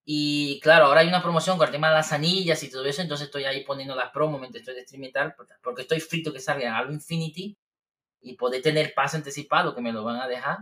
[0.04, 3.00] Y claro, ahora hay una promoción con el tema de las anillas y todo eso,
[3.00, 6.32] entonces estoy ahí poniendo las promos mientras estoy de stream y tal, porque estoy frito
[6.32, 7.56] que salga Halo Infinity
[8.20, 10.58] y poder tener pase anticipado que me lo van a dejar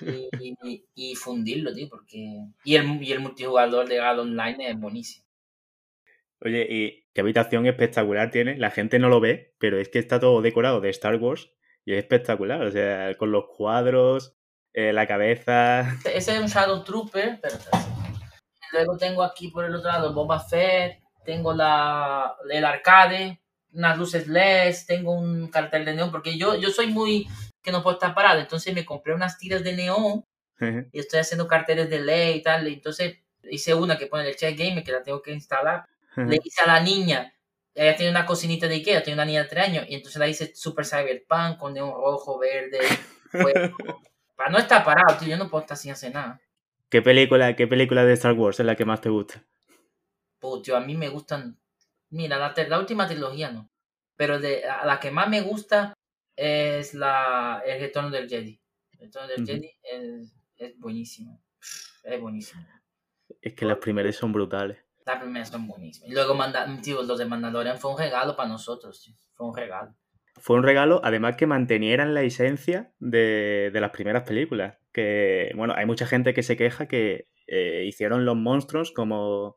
[0.00, 2.46] y, y, fundirlo, tío, porque...
[2.64, 5.26] Y el, y el multijugador de Halo Online es buenísimo.
[6.40, 8.56] Oye, y qué habitación espectacular tiene.
[8.56, 11.50] La gente no lo ve, pero es que está todo decorado de Star Wars
[11.84, 12.62] y es espectacular.
[12.62, 14.36] O sea, con los cuadros,
[14.72, 15.96] eh, la cabeza.
[16.04, 17.56] Ese es un Shadow Trooper, pero
[18.72, 23.40] luego tengo aquí por el otro lado Boba Fett, tengo la, el arcade,
[23.72, 27.26] unas luces LED, tengo un cartel de neón, porque yo, yo soy muy
[27.62, 30.24] que no puedo estar parado, entonces me compré unas tiras de neón
[30.92, 34.56] y estoy haciendo carteles de LED y tal, entonces hice una que pone el Chat
[34.56, 35.84] Game que la tengo que instalar,
[36.16, 37.32] le hice a la niña,
[37.74, 40.26] ella tiene una cocinita de Ikea, tiene una niña de 3 años, y entonces la
[40.26, 42.80] hice Super Cyberpunk con neón rojo, verde,
[44.36, 46.40] para no estar parado, tío, yo no puedo estar sin hacer nada.
[46.88, 49.44] ¿Qué película, qué película de Star Wars es la que más te gusta?
[50.40, 51.58] Pues, tío, a mí me gustan
[52.10, 53.70] Mira, la, última trilogía no.
[54.16, 55.94] Pero de, la que más me gusta
[56.38, 58.60] es la, El Retorno del Jedi.
[58.92, 61.42] El Retorno del Jedi es, es buenísimo.
[62.04, 62.64] Es buenísimo.
[63.42, 64.78] Es que las primeras son brutales.
[65.04, 66.08] Las primeras son buenísimas.
[66.08, 69.14] Y luego manda, tío, los de Mandalorian fue un regalo para nosotros.
[69.34, 69.94] Fue un regalo.
[70.36, 74.78] Fue un regalo, además que mantenieran la esencia de, de las primeras películas.
[74.92, 79.56] Que, bueno, hay mucha gente que se queja que eh, hicieron los monstruos como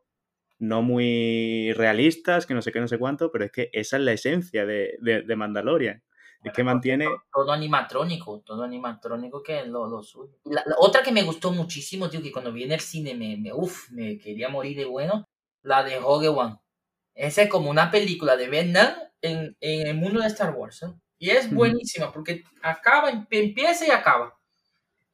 [0.61, 4.03] no muy realistas, que no sé qué, no sé cuánto, pero es que esa es
[4.03, 6.03] la esencia de, de, Mandalorian.
[6.43, 7.05] Es que mantiene...
[7.31, 10.39] Todo, animatrónico, todo animatrónico que es lo, lo suyo.
[10.45, 13.53] La, otra que me gustó muchísimo, tío, que cuando vi en el cine me, me,
[13.53, 15.29] uf, me quería morir de bueno,
[15.61, 16.57] la de Rogue One.
[17.13, 20.81] Esa es como una película de Vietnam en, en el mundo de Star Wars.
[20.83, 20.93] ¿eh?
[21.19, 24.35] Y es buenísima porque acaba, empieza y acaba.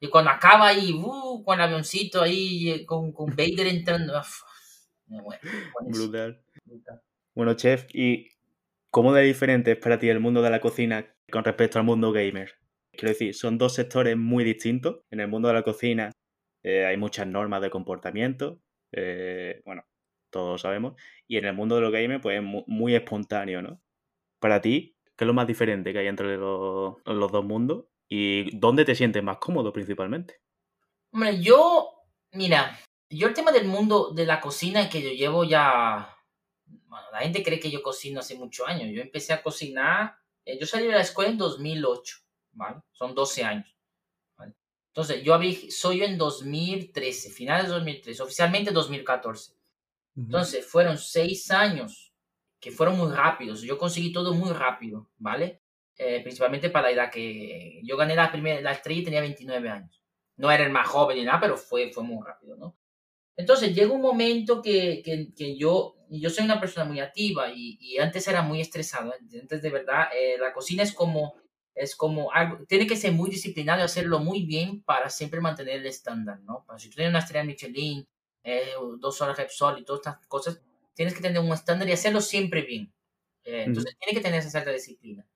[0.00, 4.14] Y cuando acaba ahí, uh, con el avioncito ahí, eh, con, con Vader entrando.
[5.80, 6.40] Brutal.
[7.34, 8.28] Bueno, chef, ¿y
[8.90, 12.12] cómo de diferente es para ti el mundo de la cocina con respecto al mundo
[12.12, 12.58] gamer?
[12.92, 15.00] Quiero decir, son dos sectores muy distintos.
[15.10, 16.12] En el mundo de la cocina
[16.62, 18.60] eh, hay muchas normas de comportamiento.
[18.92, 19.84] Eh, bueno,
[20.30, 20.94] todos sabemos.
[21.26, 23.80] Y en el mundo de los gamers, pues es muy, espontáneo, ¿no?
[24.40, 27.84] Para ti, ¿qué es lo más diferente que hay entre los, los dos mundos?
[28.08, 30.40] ¿Y dónde te sientes más cómodo principalmente?
[31.12, 31.90] Hombre, yo,
[32.32, 32.78] mira,
[33.10, 36.16] yo el tema del mundo de la cocina que yo llevo ya,
[36.66, 38.90] bueno, la gente cree que yo cocino hace muchos años.
[38.92, 40.18] Yo empecé a cocinar,
[40.58, 42.16] yo salí de la escuela en 2008,
[42.52, 42.80] ¿vale?
[42.92, 43.76] Son 12 años.
[44.36, 44.54] ¿vale?
[44.88, 45.38] Entonces, yo
[45.70, 49.54] soy yo en 2013, finales de 2013, oficialmente 2014.
[50.16, 52.12] Entonces, fueron seis años
[52.60, 53.62] que fueron muy rápidos.
[53.62, 55.62] Yo conseguí todo muy rápido, ¿vale?
[55.96, 59.68] Eh, principalmente para la edad que yo gané la primera, la estrella y tenía 29
[59.68, 60.02] años.
[60.36, 62.76] No era el más joven ni nada, pero fue, fue muy rápido, ¿no?
[63.36, 67.78] Entonces llega un momento que, que, que yo, yo soy una persona muy activa y,
[67.80, 69.12] y antes era muy estresado.
[69.40, 71.34] Antes de verdad, eh, la cocina es como,
[71.74, 75.76] es como algo, tiene que ser muy disciplinado y hacerlo muy bien para siempre mantener
[75.76, 76.64] el estándar, ¿no?
[76.66, 78.06] Para si tú tienes una estrella Michelin,
[78.42, 80.60] eh, dos horas Repsol y todas estas cosas,
[80.94, 82.92] tienes que tener un estándar y hacerlo siempre bien.
[83.44, 85.26] Eh, entonces tiene que tener esa cierta disciplina.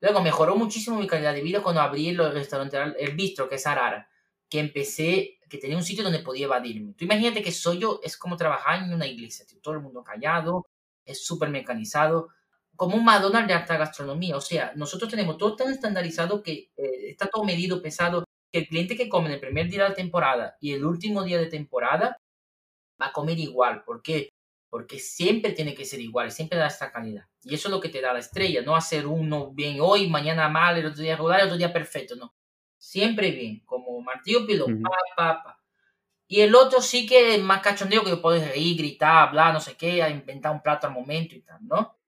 [0.00, 3.66] Luego mejoró muchísimo mi calidad de vida cuando abrí el restaurante, el bistro, que es
[3.66, 4.08] Arara,
[4.48, 6.94] que empecé, que tenía un sitio donde podía evadirme.
[6.94, 10.66] Tú imagínate que soy yo, es como trabajar en una iglesia, todo el mundo callado,
[11.04, 12.28] es súper mecanizado,
[12.76, 14.36] como un McDonald's de alta gastronomía.
[14.36, 18.68] O sea, nosotros tenemos todo tan estandarizado que eh, está todo medido, pesado, que el
[18.68, 21.46] cliente que come en el primer día de la temporada y el último día de
[21.46, 22.16] temporada
[23.00, 23.84] va a comer igual.
[23.84, 24.30] ¿Por qué?
[24.70, 27.26] Porque siempre tiene que ser igual, siempre da esta calidad.
[27.42, 30.48] Y eso es lo que te da la estrella, no hacer uno bien hoy, mañana
[30.48, 32.34] mal, el otro día regular, el otro día perfecto, no.
[32.80, 34.64] Siempre bien, como martillo pilo,
[35.14, 35.60] pa, pa,
[36.26, 39.76] Y el otro sí que es más cachondeo que puedes reír, gritar, hablar, no sé
[39.76, 41.98] qué, inventar un plato al momento y tal, ¿no?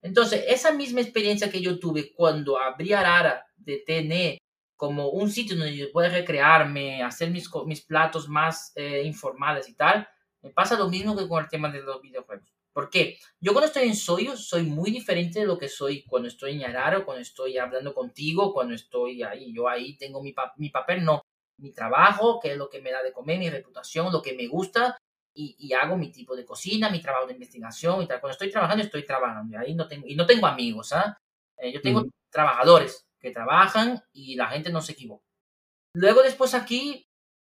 [0.00, 4.38] Entonces, esa misma experiencia que yo tuve cuando abrí Arara de tener
[4.76, 9.74] como un sitio donde yo pueda recrearme, hacer mis, mis platos más eh, informales y
[9.74, 10.08] tal,
[10.40, 12.50] me pasa lo mismo que con el tema de los videojuegos.
[12.74, 13.18] ¿Por qué?
[13.40, 16.58] Yo cuando estoy en Soyo soy muy diferente de lo que soy cuando estoy en
[16.58, 19.54] Yararo, cuando estoy hablando contigo, cuando estoy ahí.
[19.54, 21.22] Yo ahí tengo mi, mi papel, no,
[21.60, 24.48] mi trabajo, que es lo que me da de comer, mi reputación, lo que me
[24.48, 24.98] gusta,
[25.32, 28.20] y, y, hago mi tipo de cocina, mi trabajo de investigación y tal.
[28.20, 29.52] Cuando estoy trabajando, estoy trabajando.
[29.52, 31.16] Y, ahí no tengo, y no tengo amigos, ¿ah?
[31.58, 35.24] Eh, yo tengo trabajadores que trabajan y la gente no se equivoca.
[35.94, 37.06] Luego después aquí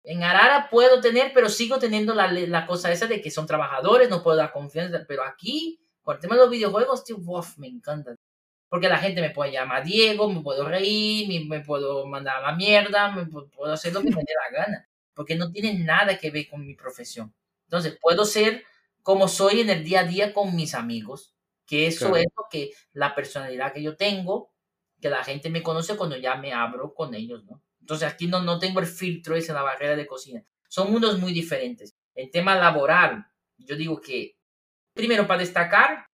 [0.06, 4.08] en Arara puedo tener, pero sigo teniendo la, la, cosa esa de que son trabajadores,
[4.08, 5.04] no puedo dar confianza.
[5.08, 7.18] Pero aquí, con el tema de los videojuegos, tío,
[7.56, 8.14] me encanta.
[8.68, 12.56] Porque la gente me puede llamar Diego, me puedo reír, me, puedo mandar a la
[12.56, 14.88] mierda, me puedo hacer lo que me dé la gana.
[15.12, 17.34] Porque no tiene nada que ver con mi profesión.
[17.64, 18.62] Entonces, puedo ser
[19.02, 21.34] como soy en el día a día con mis amigos.
[21.66, 24.52] Que eso es lo que la personalidad que yo tengo,
[25.00, 27.60] que la gente me conoce cuando ya me abro con ellos, ¿no?
[27.86, 30.44] Entonces aquí no, no tengo el filtro ese, la barrera de cocina.
[30.68, 31.94] Son mundos muy diferentes.
[32.16, 34.34] En tema laboral, yo digo que,
[34.92, 36.04] primero, para destacar,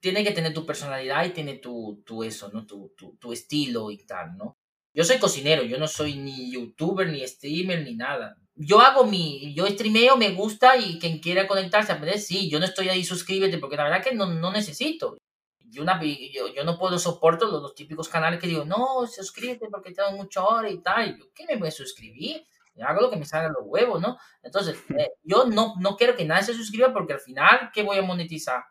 [0.00, 2.64] tiene que tener tu personalidad y tiene tu, tu eso, ¿no?
[2.64, 4.56] Tu, tu, tu, estilo y tal, ¿no?
[4.94, 8.38] Yo soy cocinero, yo no soy ni youtuber, ni streamer, ni nada.
[8.54, 12.64] Yo hago mi, yo streameo, me gusta y quien quiera conectarse, a sí, yo no
[12.64, 15.18] estoy ahí, suscríbete, porque la verdad que no, no necesito
[15.70, 19.92] yo, una, yo, yo, no puedo soportar los, típicos canales que digo, no, suscríbete porque
[19.92, 21.16] tengo mucha hora y tal.
[21.18, 22.46] Yo, ¿qué me voy a suscribir?
[22.80, 24.18] Hago lo que me salga los huevos, ¿no?
[24.42, 27.98] Entonces, eh, yo no, no quiero que nadie se suscriba porque al final, ¿qué voy
[27.98, 28.64] a monetizar?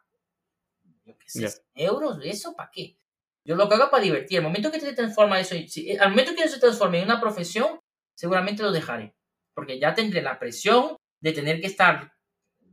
[1.06, 2.98] Yo qué sé, euros, ¿eso para qué?
[3.44, 4.40] Yo lo que hago para divertir.
[4.40, 7.80] Al momento que se transforma eso, si, al momento que se transforme en una profesión,
[8.14, 9.16] seguramente lo dejaré.
[9.54, 12.14] Porque ya tendré la presión de tener que estar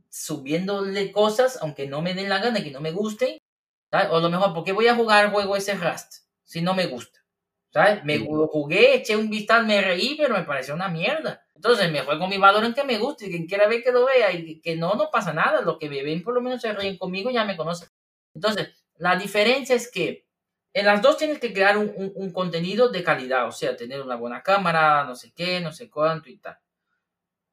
[0.09, 2.91] subiéndole cosas, aunque no me den la gana, que no me
[4.03, 6.73] guste, o lo mejor, ¿por qué voy a jugar el juego ese Rust si no
[6.73, 7.19] me gusta?
[7.71, 8.05] ¿Sabes?
[8.05, 11.45] Me jugué, eché un vistazo, me reí, pero me pareció una mierda.
[11.55, 14.05] Entonces me juego mi valor en que me guste, y quien quiera ver que lo
[14.05, 15.61] vea y que no, no pasa nada.
[15.61, 17.89] Lo que me ven por lo menos se ríen conmigo, ya me conocen.
[18.33, 20.25] Entonces, la diferencia es que
[20.73, 24.15] en las dos tienes que crear un, un, contenido de calidad, o sea, tener una
[24.15, 26.57] buena cámara, no sé qué, no sé cuánto y tal.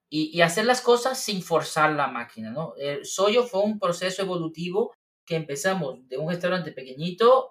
[0.09, 2.75] Y, y hacer las cosas sin forzar la máquina, ¿no?
[2.77, 4.93] El Soyo fue un proceso evolutivo
[5.25, 7.51] que empezamos de un restaurante pequeñito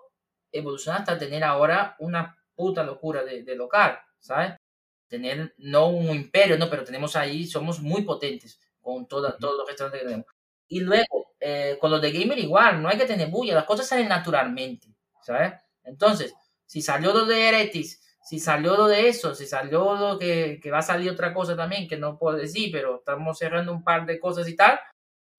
[0.51, 4.53] evolucionar hasta tener ahora una puta locura de, de local, ¿sabes?
[5.07, 9.67] Tener no un imperio, no, pero tenemos ahí, somos muy potentes con toda, todos los
[9.67, 10.27] restaurantes que tenemos.
[10.67, 13.87] Y luego, eh, con los de gamer igual, no hay que tener bulla, las cosas
[13.87, 14.87] salen naturalmente,
[15.21, 15.53] ¿sabes?
[15.83, 16.33] Entonces,
[16.65, 20.71] si salió lo de Eretis, si salió lo de eso, si salió lo que, que
[20.71, 24.05] va a salir otra cosa también, que no puedo decir, pero estamos cerrando un par
[24.05, 24.79] de cosas y tal.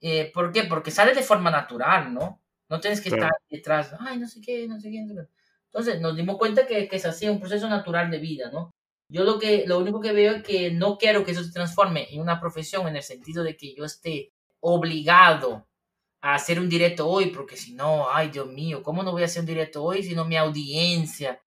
[0.03, 0.65] Eh, ¿Por qué?
[0.65, 2.43] Porque sale de forma natural, ¿no?
[2.69, 4.99] No tienes que estar detrás, ay, no sé qué, no sé qué.
[5.67, 8.73] Entonces nos dimos cuenta que, que es así, un proceso natural de vida, ¿no?
[9.09, 12.09] Yo lo, que, lo único que veo es que no quiero que eso se transforme
[12.11, 15.69] en una profesión en el sentido de que yo esté obligado
[16.23, 19.27] a hacer un directo hoy, porque si no, ay Dios mío, ¿cómo no voy a
[19.27, 21.43] hacer un directo hoy si no mi audiencia?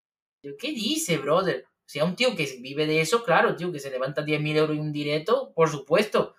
[0.60, 1.66] ¿Qué dice, brother?
[1.86, 4.56] Si a un tío que vive de eso, claro, tío, que se levanta 10 mil
[4.58, 6.36] euros en un directo, por supuesto,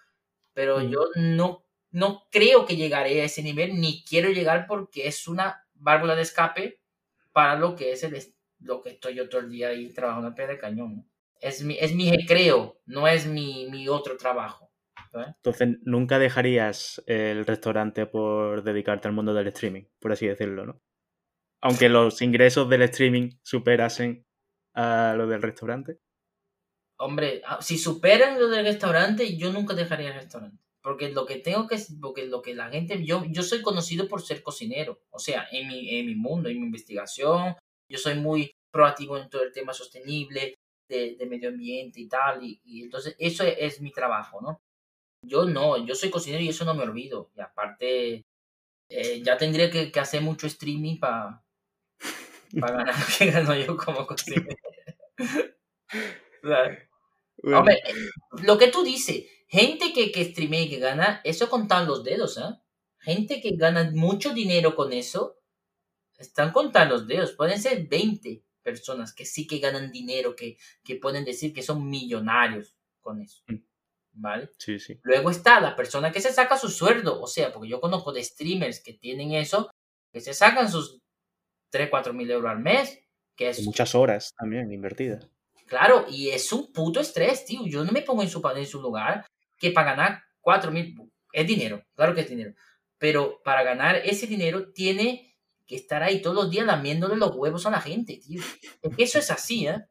[0.52, 1.65] pero yo no,
[1.96, 6.20] no creo que llegaré a ese nivel, ni quiero llegar porque es una válvula de
[6.20, 6.78] escape
[7.32, 8.14] para lo que es el,
[8.60, 11.08] lo que estoy yo todo el día ahí trabajando a pie de cañón.
[11.40, 14.70] Es mi, es mi recreo, no es mi, mi otro trabajo.
[15.14, 20.82] Entonces, nunca dejarías el restaurante por dedicarte al mundo del streaming, por así decirlo, ¿no?
[21.62, 24.26] Aunque los ingresos del streaming superasen
[24.74, 25.98] a lo del restaurante.
[26.98, 30.65] Hombre, ah, si superan lo del restaurante, yo nunca dejaría el restaurante.
[30.86, 34.22] Porque lo que tengo que, porque lo que la gente, yo, yo soy conocido por
[34.22, 35.00] ser cocinero.
[35.10, 37.56] O sea, en mi, en mi mundo, en mi investigación,
[37.88, 40.54] yo soy muy proactivo en todo el tema sostenible,
[40.88, 42.44] de, de medio ambiente y tal.
[42.44, 44.60] Y, y entonces, eso es, es mi trabajo, ¿no?
[45.22, 47.32] Yo no, yo soy cocinero y eso no me olvido.
[47.36, 48.24] Y aparte,
[48.88, 51.42] eh, ya tendría que, que, hacer mucho streaming para
[52.52, 54.56] ganar lo que gano yo como cocinero.
[56.44, 56.78] bueno.
[57.58, 57.82] Hombre,
[58.44, 59.24] lo que tú dices,
[59.56, 62.60] gente que, que streamea y que gana, eso contan los dedos, ¿eh?
[62.98, 65.38] Gente que gana mucho dinero con eso,
[66.18, 67.32] están contando los dedos.
[67.32, 71.88] Pueden ser 20 personas que sí que ganan dinero, que, que pueden decir que son
[71.88, 73.42] millonarios con eso.
[73.46, 73.56] Mm.
[74.12, 74.50] ¿vale?
[74.58, 74.98] Sí, sí.
[75.02, 78.24] Luego está la persona que se saca su sueldo, o sea, porque yo conozco de
[78.24, 79.70] streamers que tienen eso,
[80.12, 80.98] que se sacan sus
[81.70, 82.98] 3, 4 mil euros al mes,
[83.36, 83.62] que es...
[83.62, 85.28] muchas horas también invertidas.
[85.66, 87.66] Claro, y es un puto estrés, tío.
[87.66, 89.26] Yo no me pongo en su, en su lugar
[89.58, 90.96] que para ganar 4 mil,
[91.32, 92.54] es dinero, claro que es dinero,
[92.98, 97.66] pero para ganar ese dinero tiene que estar ahí todos los días lamiéndole los huevos
[97.66, 98.40] a la gente, tío.
[98.82, 99.84] Es que eso es así, ¿eh?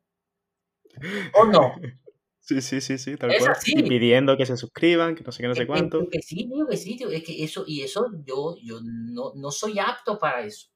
[1.33, 1.75] ¿O no?
[2.47, 3.57] Sí, sí, sí, sí, tal cual.
[3.65, 6.03] Y pidiendo que se suscriban, que no sé qué, no sé cuánto.
[6.03, 7.09] Es que sí, digo que sí, tío.
[7.09, 10.67] Es que eso, y eso yo, yo no, no soy apto para eso,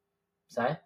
[0.47, 0.80] ¿sabes?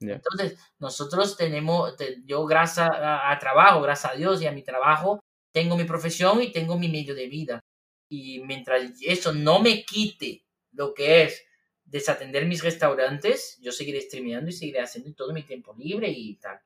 [0.00, 5.76] Entonces, nosotros tenemos, yo gracias a, trabajo, gracias a Dios y a mi trabajo, tengo
[5.76, 7.60] mi profesión y tengo mi medio de vida.
[8.08, 11.44] Y mientras eso no me quite lo que es
[11.84, 16.60] desatender mis restaurantes, yo seguiré streameando y seguiré haciendo todo mi tiempo libre y tal.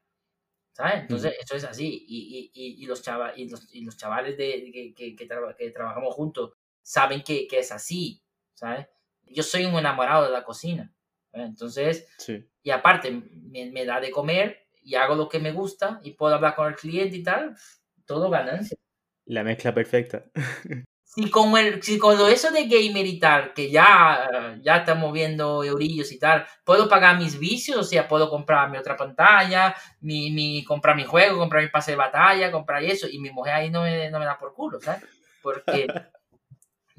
[0.77, 1.01] ¿sabes?
[1.03, 2.05] Entonces, eso es así.
[2.07, 5.71] Y, y, y, los, chava, y, los, y los chavales de, que, que, que, que
[5.71, 8.23] trabajamos juntos saben que, que, es así,
[8.53, 8.87] ¿sabes?
[9.25, 10.95] Yo soy un enamorado de la cocina.
[11.33, 12.47] Entonces, sí.
[12.63, 16.35] y aparte, me, me, da de comer y hago lo que me gusta y puedo
[16.35, 17.57] hablar con el cliente y tal,
[18.07, 18.79] todo ganancia.
[19.27, 20.25] La mezcla perfecta.
[21.17, 25.13] si con, el, si con lo eso de gamer y tal, que ya, ya estamos
[25.15, 29.75] viendo eurillos y tal, puedo pagar mis vicios, o sea, puedo comprar mi otra pantalla,
[30.01, 33.55] mi, mi, comprar mi juego, comprar mi pase de batalla, comprar eso, y mi mujer
[33.55, 35.05] ahí no me, no me da por culo, ¿sabes?
[35.43, 35.87] Porque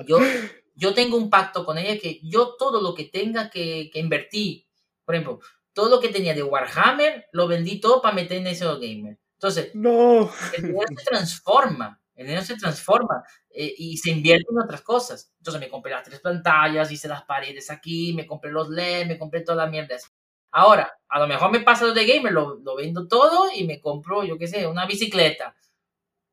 [0.08, 0.20] yo,
[0.76, 4.66] yo tengo un pacto con ella que yo todo lo que tenga que, que invertir,
[5.06, 5.40] por ejemplo,
[5.74, 9.20] todo lo que tenía de Warhammer, lo vendí todo para meter en ese gamer.
[9.38, 10.30] Entonces, no.
[10.56, 15.32] el dinero se transforma el dinero se transforma eh, y se invierte en otras cosas.
[15.38, 19.20] Entonces me compré las tres pantallas, hice las paredes aquí, me compré los LED, me
[19.20, 19.96] compré toda la mierda.
[20.52, 23.80] Ahora, a lo mejor me pasa lo de gamer, lo, lo vendo todo y me
[23.80, 25.56] compro, yo qué sé, una bicicleta.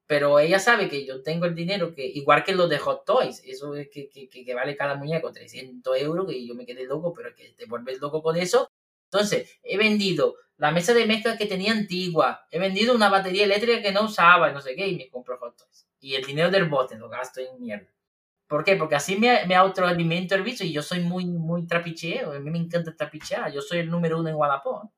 [0.07, 3.43] Pero ella sabe que yo tengo el dinero, que igual que lo de Hot Toys,
[3.45, 7.12] eso es que, que, que vale cada muñeco 300 euros, que yo me quedé loco,
[7.12, 8.71] pero que te vuelves loco con eso.
[9.14, 13.81] Entonces, he vendido la mesa de mezcla que tenía antigua, he vendido una batería eléctrica
[13.81, 15.55] que no usaba, no sé qué, y me compro Hot.
[16.00, 17.87] Y el dinero del bote lo gasto en mierda.
[18.48, 18.74] ¿Por qué?
[18.74, 22.33] Porque así me, me autoalimento el vicio y yo soy muy, muy trapicheo.
[22.33, 23.52] A mí me encanta trapichear.
[23.52, 24.90] Yo soy el número uno en Wallapop.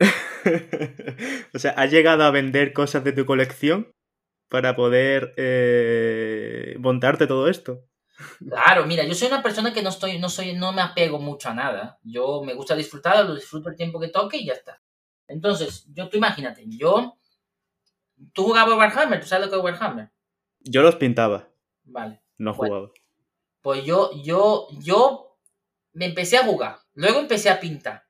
[1.54, 3.90] o sea, ¿has llegado a vender cosas de tu colección
[4.48, 7.84] para poder eh, montarte todo esto?
[8.38, 11.50] Claro, mira, yo soy una persona que no estoy, no soy, no me apego mucho
[11.50, 11.98] a nada.
[12.02, 14.80] Yo me gusta disfrutar, lo disfruto el tiempo que toque y ya está.
[15.28, 17.18] Entonces, yo tú imagínate, yo.
[18.32, 19.20] ¿Tú jugabas Warhammer?
[19.20, 20.10] ¿Tú sabes lo que es Warhammer?
[20.60, 21.48] Yo los pintaba.
[21.84, 22.22] Vale.
[22.38, 22.90] No jugaba.
[23.60, 25.38] Pues yo, yo, yo
[25.92, 26.78] me empecé a jugar.
[26.94, 28.06] Luego empecé a pintar.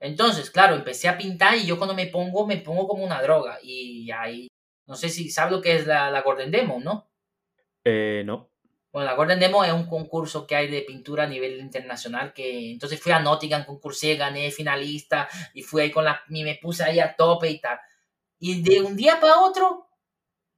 [0.00, 3.58] Entonces, claro, empecé a pintar y yo cuando me pongo, me pongo como una droga.
[3.62, 4.48] Y ahí,
[4.86, 7.08] no sé si sabes lo que es la, la Golden Demo, ¿no?
[7.84, 8.50] Eh, no.
[8.96, 12.70] Bueno, la Golden Demo es un concurso que hay de pintura a nivel internacional que
[12.70, 16.82] entonces fui a Nottingham, concursé, gané finalista y fui ahí con la y me puse
[16.82, 17.78] ahí a tope y tal.
[18.38, 19.90] Y de un día para otro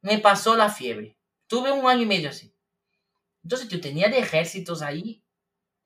[0.02, 1.18] me pasó la fiebre.
[1.48, 2.54] Tuve un año y medio así.
[3.42, 5.24] Entonces yo tenía de ejércitos ahí.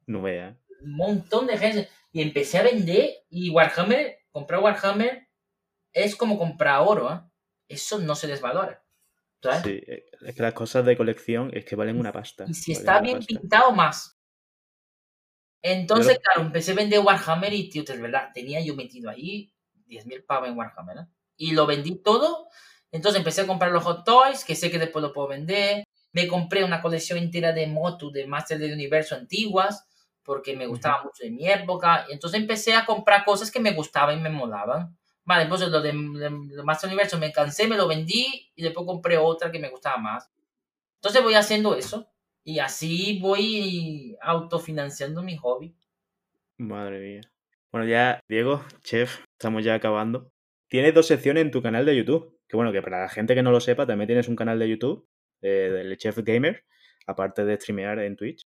[0.04, 0.54] No vea.
[0.82, 1.90] Un montón de ejércitos.
[2.12, 5.26] Y empecé a vender y Warhammer, comprar Warhammer
[5.94, 7.14] es como comprar oro.
[7.14, 7.20] ¿eh?
[7.68, 8.81] Eso no se desvalora.
[9.42, 9.62] ¿Sabes?
[9.62, 12.44] Sí, eh, es que las cosas de colección es que valen una pasta.
[12.48, 13.34] Y si está bien pasta.
[13.34, 14.18] pintado, más.
[15.62, 19.52] Entonces, Yo claro, empecé a vender Warhammer y, tío, es verdad, tenía yo metido ahí
[19.86, 20.98] 10.000 pavos en Warhammer.
[20.98, 21.06] ¿eh?
[21.36, 22.48] Y lo vendí todo.
[22.90, 25.84] Entonces empecé a comprar los Hot Toys, que sé que después lo puedo vender.
[26.12, 29.86] Me compré una colección entera de motos de Master del Universo antiguas,
[30.22, 32.06] porque me gustaba mucho de mi época.
[32.08, 34.98] Y entonces empecé a comprar cosas que me gustaban y me molaban.
[35.24, 39.52] Vale, entonces lo de, Master Universo me cansé, me lo vendí y después compré otra
[39.52, 40.30] que me gustaba más.
[40.96, 42.08] Entonces voy haciendo eso
[42.44, 45.76] y así voy autofinanciando mi hobby.
[46.58, 47.20] Madre mía.
[47.70, 50.32] Bueno, ya, Diego, chef, estamos ya acabando.
[50.68, 52.38] Tienes dos secciones en tu canal de YouTube.
[52.48, 54.68] Que bueno, que para la gente que no lo sepa, también tienes un canal de
[54.68, 55.08] YouTube
[55.40, 56.64] eh, del Chef Gamer,
[57.06, 58.46] aparte de streamear en Twitch,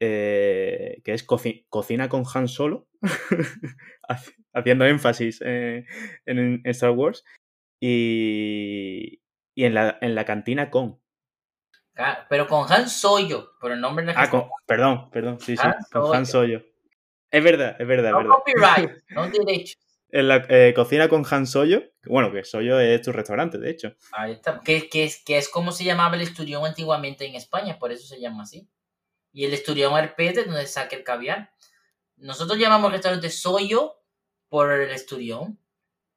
[0.00, 2.88] eh, que es coci- Cocina con Han Solo,
[4.08, 5.84] haci- haciendo énfasis eh,
[6.26, 7.24] en, en Star Wars,
[7.80, 9.20] y,
[9.54, 11.00] y en, la, en la cantina con.
[11.94, 15.40] Claro, pero con Han soy yo, pero el nombre no es Ah, con, perdón, perdón,
[15.40, 16.62] sí, sí, con Han Solo.
[17.30, 18.32] Es verdad, es verdad, no verdad.
[18.36, 19.74] copyright, no derecho.
[20.10, 23.70] En la eh, cocina con Han Soyo, que bueno, que Soyo es tu restaurante, de
[23.70, 23.96] hecho.
[24.12, 24.60] Ahí está.
[24.64, 28.06] Que, que, es, que es como se llamaba el esturión antiguamente en España, por eso
[28.06, 28.68] se llama así.
[29.36, 31.50] Y el esturión RP es de donde saca el caviar.
[32.16, 33.96] Nosotros llamamos restaurante Soyo
[34.48, 35.58] por el esturión.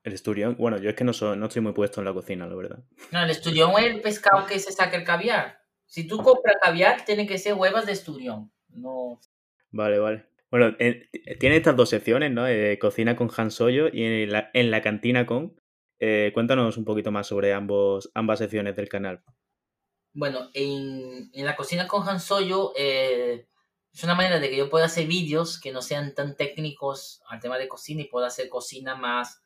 [0.03, 2.47] El esturión, bueno, yo es que no, soy, no estoy muy puesto en la cocina,
[2.47, 2.79] la verdad.
[3.11, 5.59] No, el esturión es el pescado que se saca el caviar.
[5.85, 8.53] Si tú compras caviar, tiene que ser huevas de esturión.
[8.69, 9.19] No.
[9.71, 10.25] Vale, vale.
[10.49, 11.09] Bueno, eh,
[11.41, 12.47] tiene estas dos secciones, ¿no?
[12.47, 15.59] Eh, cocina con Han Soyo y en la, en la cantina con.
[15.99, 19.23] Eh, cuéntanos un poquito más sobre ambos, ambas secciones del canal.
[20.13, 23.47] Bueno, en, en la cocina con Han Soyo eh,
[23.93, 27.39] es una manera de que yo pueda hacer vídeos que no sean tan técnicos al
[27.39, 29.41] tema de cocina y pueda hacer cocina más.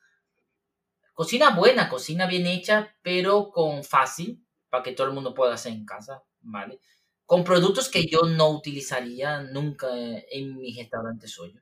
[1.14, 5.72] Cocina buena, cocina bien hecha, pero con fácil, para que todo el mundo pueda hacer
[5.74, 6.80] en casa, ¿vale?
[7.26, 11.61] Con productos que yo no utilizaría nunca en mi restaurante Soyo,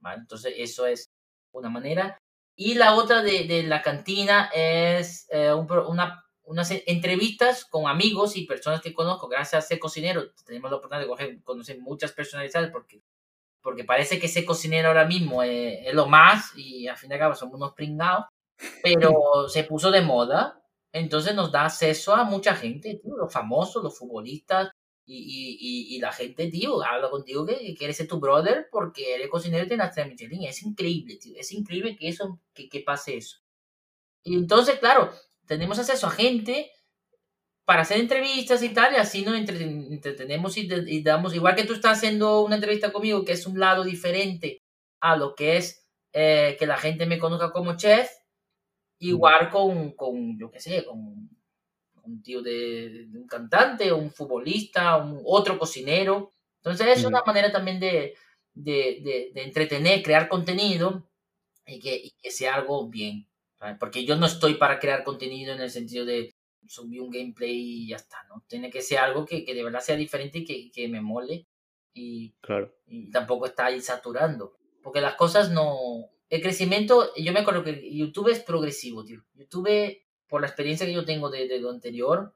[0.00, 0.22] ¿vale?
[0.22, 1.10] Entonces, eso es
[1.52, 2.18] una manera.
[2.56, 7.88] Y la otra de, de la cantina es eh, un una, unas e- entrevistas con
[7.88, 9.28] amigos y personas que conozco.
[9.28, 13.02] Gracias a ser cocinero, tenemos la oportunidad de coger- conocer muchas personalidades porque,
[13.62, 17.14] porque parece que ser cocinero ahora mismo es, es lo más y al fin y
[17.14, 18.26] al cabo somos unos pringados,
[18.82, 19.12] pero
[19.48, 20.60] se puso de moda.
[20.92, 24.70] Entonces nos da acceso a mucha gente, tío, los famosos, los futbolistas,
[25.06, 29.14] y, y, y, la gente, tío, habla contigo que, que quiere ser tu brother porque
[29.14, 30.44] eres cocinero y tienes estrella Michelin.
[30.44, 31.34] Es increíble, tío.
[31.38, 33.38] Es increíble que eso, que, que pase eso.
[34.22, 35.12] Y entonces, claro,
[35.46, 36.70] tenemos acceso a gente
[37.64, 41.72] para hacer entrevistas y tal, y así nos entreten- entretenemos y, damos, igual que tú
[41.74, 44.62] estás haciendo una entrevista conmigo, que es un lado diferente
[45.00, 48.10] a lo que es eh, que la gente me conozca como chef,
[48.98, 51.30] igual con, con yo qué sé, con
[52.04, 56.30] un tío de, de un cantante, un futbolista, un otro cocinero.
[56.58, 58.14] Entonces es una manera también de,
[58.52, 61.08] de, de, de entretener, crear contenido
[61.66, 63.26] y que, y que sea algo bien.
[63.64, 63.78] ¿Sabes?
[63.78, 66.34] Porque yo no estoy para crear contenido en el sentido de
[66.66, 68.44] subir un gameplay y ya está, ¿no?
[68.46, 71.46] Tiene que ser algo que, que de verdad sea diferente y que, que me mole
[71.94, 72.74] y, Claro.
[72.86, 74.58] y tampoco está ahí saturando.
[74.82, 76.10] Porque las cosas no...
[76.28, 79.22] El crecimiento, yo me acuerdo que YouTube es progresivo, tío.
[79.34, 79.98] YouTube,
[80.28, 82.34] por la experiencia que yo tengo de, de lo anterior,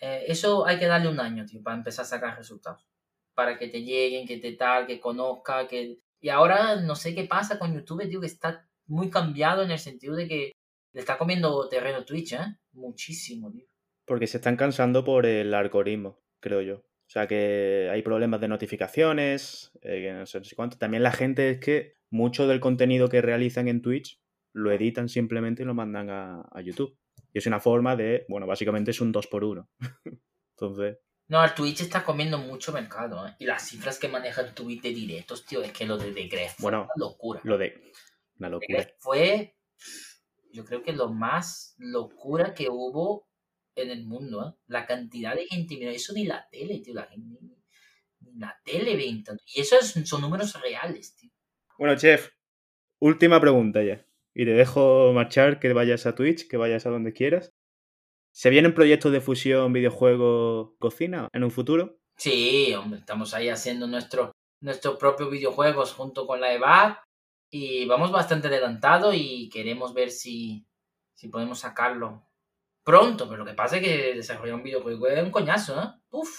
[0.00, 2.86] eh, eso hay que darle un año, tío, para empezar a sacar resultados.
[3.34, 5.98] Para que te lleguen, que te tal, que conozca, que...
[6.20, 9.78] Y ahora no sé qué pasa con YouTube, tío, que está muy cambiado en el
[9.78, 10.52] sentido de que
[10.98, 12.56] le está comiendo terreno Twitch, ¿eh?
[12.72, 13.64] Muchísimo, tío.
[14.04, 16.78] Porque se están cansando por el algoritmo, creo yo.
[16.78, 20.76] O sea que hay problemas de notificaciones, eh, no sé, cuánto.
[20.76, 24.20] También la gente es que mucho del contenido que realizan en Twitch
[24.52, 26.98] lo editan simplemente y lo mandan a, a YouTube.
[27.32, 29.70] Y es una forma de, bueno, básicamente es un 2 por 1
[30.56, 33.36] Entonces, No, el Twitch está comiendo mucho mercado, ¿eh?
[33.38, 36.26] Y las cifras que maneja el Twitch de directos, tío, es que lo de The
[36.26, 37.40] Gref fue Bueno, una locura.
[37.44, 37.92] lo de...
[38.40, 38.78] Una The locura.
[38.78, 39.54] Gref fue,
[40.52, 43.28] yo creo que lo más locura que hubo
[43.74, 44.58] en el mundo, ¿eh?
[44.66, 47.56] La cantidad de gente, mira, eso ni la tele, tío, la gente, ni,
[48.38, 49.42] la tele ven tanto.
[49.54, 51.30] Y eso es- son números reales, tío.
[51.78, 52.30] Bueno, chef,
[53.00, 54.04] última pregunta ya.
[54.34, 57.50] Y te dejo marchar, que vayas a Twitch, que vayas a donde quieras.
[58.32, 61.98] ¿Se vienen proyectos de fusión videojuego-cocina en un futuro?
[62.16, 66.96] Sí, hombre, estamos ahí haciendo nuestro, nuestros propios videojuegos junto con la EVAD
[67.50, 70.66] y vamos bastante adelantado y queremos ver si,
[71.14, 72.24] si podemos sacarlo
[72.82, 75.86] pronto, pero lo que pasa es que desarrollar un videojuego es un coñazo, ¿eh?
[76.10, 76.30] Uf.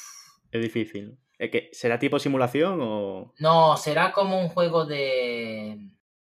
[0.51, 1.17] Es difícil.
[1.37, 3.33] ¿Es que, ¿Será tipo simulación o...?
[3.39, 5.77] No, será como un juego de...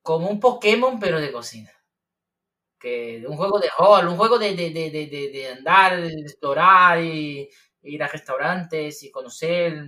[0.00, 1.70] como un Pokémon pero de cocina.
[2.78, 7.48] Que un juego de rol, un juego de, de, de, de, de andar, explorar y
[7.82, 9.86] ir a restaurantes y conocer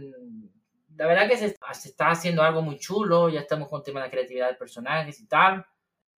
[0.96, 4.06] la verdad que se, está haciendo algo muy chulo, ya estamos con el tema de
[4.06, 5.66] la creatividad de personajes y tal.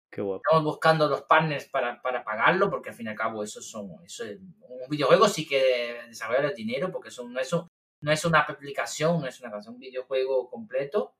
[0.09, 0.41] Qué guapo.
[0.45, 3.91] Estamos buscando los partners para, para pagarlo, porque al fin y al cabo eso son,
[4.05, 8.25] eso es, un videojuego sí que desarrolla el dinero, porque eso no, es, no es
[8.25, 11.15] una aplicación, no es una un videojuego completo,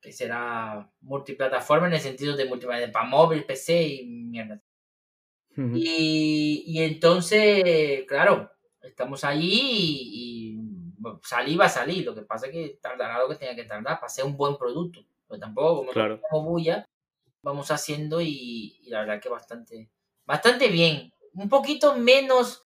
[0.00, 4.60] que será multiplataforma en el sentido de multiplataforma para móvil, PC y mierda.
[5.56, 8.50] y, y entonces, claro,
[8.82, 10.31] estamos allí y
[11.22, 13.98] salir va a salir, lo que pasa es que tardará lo que tenga que tardar
[13.98, 15.04] para ser un buen producto.
[15.28, 16.20] Pero tampoco, como claro.
[16.30, 16.86] no bulla,
[17.42, 19.90] vamos haciendo y, la verdad que bastante,
[20.24, 21.12] bastante bien.
[21.34, 22.66] Un poquito menos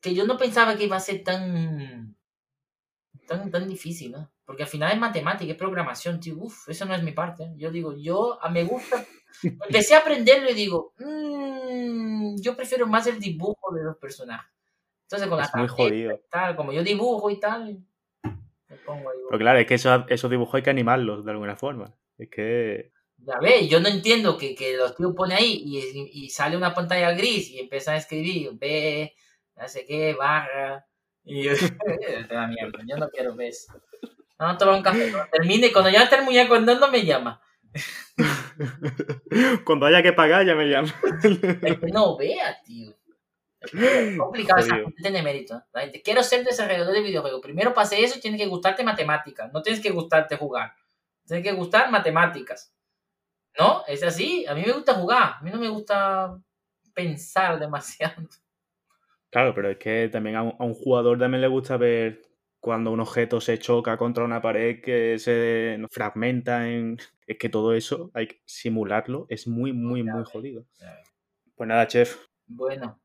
[0.00, 2.16] que yo no pensaba que iba a ser tan,
[3.26, 4.30] tan, tan difícil, ¿no?
[4.44, 6.36] Porque al final es matemática, es programación, tío.
[6.38, 7.52] Uf, eso no es mi parte.
[7.56, 9.04] Yo digo, yo a me gusta.
[9.42, 14.55] Empecé a aprenderlo y digo, mmm, yo prefiero más el dibujo de los personajes.
[15.06, 16.20] Entonces con es muy jodido.
[16.30, 17.78] Tal, como yo dibujo y tal,
[18.24, 19.18] me pongo ahí.
[19.28, 21.94] Pero claro, es que esos, esos dibujos hay que animarlos de alguna forma.
[22.18, 22.92] Es que...
[23.18, 26.74] Ya ves, yo no entiendo que, que los tíos ponen ahí y, y, sale una
[26.74, 29.14] pantalla gris y empiezan a escribir B,
[29.56, 30.86] no sé qué, barra.
[31.24, 31.52] Y yo,
[32.48, 33.72] mierda, yo no quiero ver eso.
[34.38, 35.10] No, toma un café.
[35.10, 37.40] Cuando termine, cuando ya esté el muñeco andando, me llama.
[39.64, 40.92] cuando haya que pagar, ya me llama.
[41.62, 42.94] Es que no vea, tío.
[43.72, 45.62] Es complicado, esa gente mérito.
[45.72, 47.40] La gente, quiero ser desarrollador de videojuegos.
[47.40, 49.52] Primero pase eso, tiene que gustarte matemáticas.
[49.52, 50.74] No tienes que gustarte jugar.
[51.26, 52.72] Tienes que gustar matemáticas.
[53.58, 53.82] ¿No?
[53.86, 54.46] Es así.
[54.46, 55.34] A mí me gusta jugar.
[55.38, 56.38] A mí no me gusta
[56.94, 58.22] pensar demasiado.
[59.30, 62.22] Claro, pero es que también a un, jugador también le gusta ver
[62.58, 66.98] cuando un objeto se choca contra una pared que se fragmenta en...
[67.26, 70.64] Es que todo eso, hay que simularlo, es muy, muy, muy jodido.
[71.56, 72.24] Pues nada, chef.
[72.46, 73.00] Bueno,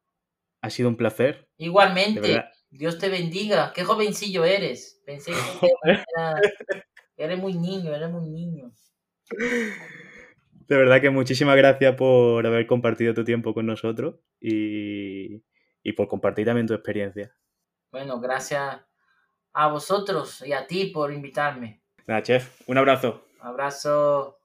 [0.62, 1.48] ha sido un placer.
[1.58, 2.44] Igualmente.
[2.70, 3.74] Dios te bendiga.
[3.74, 5.02] Qué jovencillo eres.
[5.06, 5.72] Pensé que
[7.18, 8.72] eres muy niño, eres muy niño.
[10.68, 15.44] De verdad que muchísimas gracias por haber compartido tu tiempo con nosotros y,
[15.84, 17.36] y por compartir también tu experiencia.
[17.92, 18.80] Bueno, gracias
[19.54, 21.82] a vosotros y a ti por invitarme.
[22.08, 23.26] Nada, chef, un abrazo.
[23.42, 24.41] Abrazo.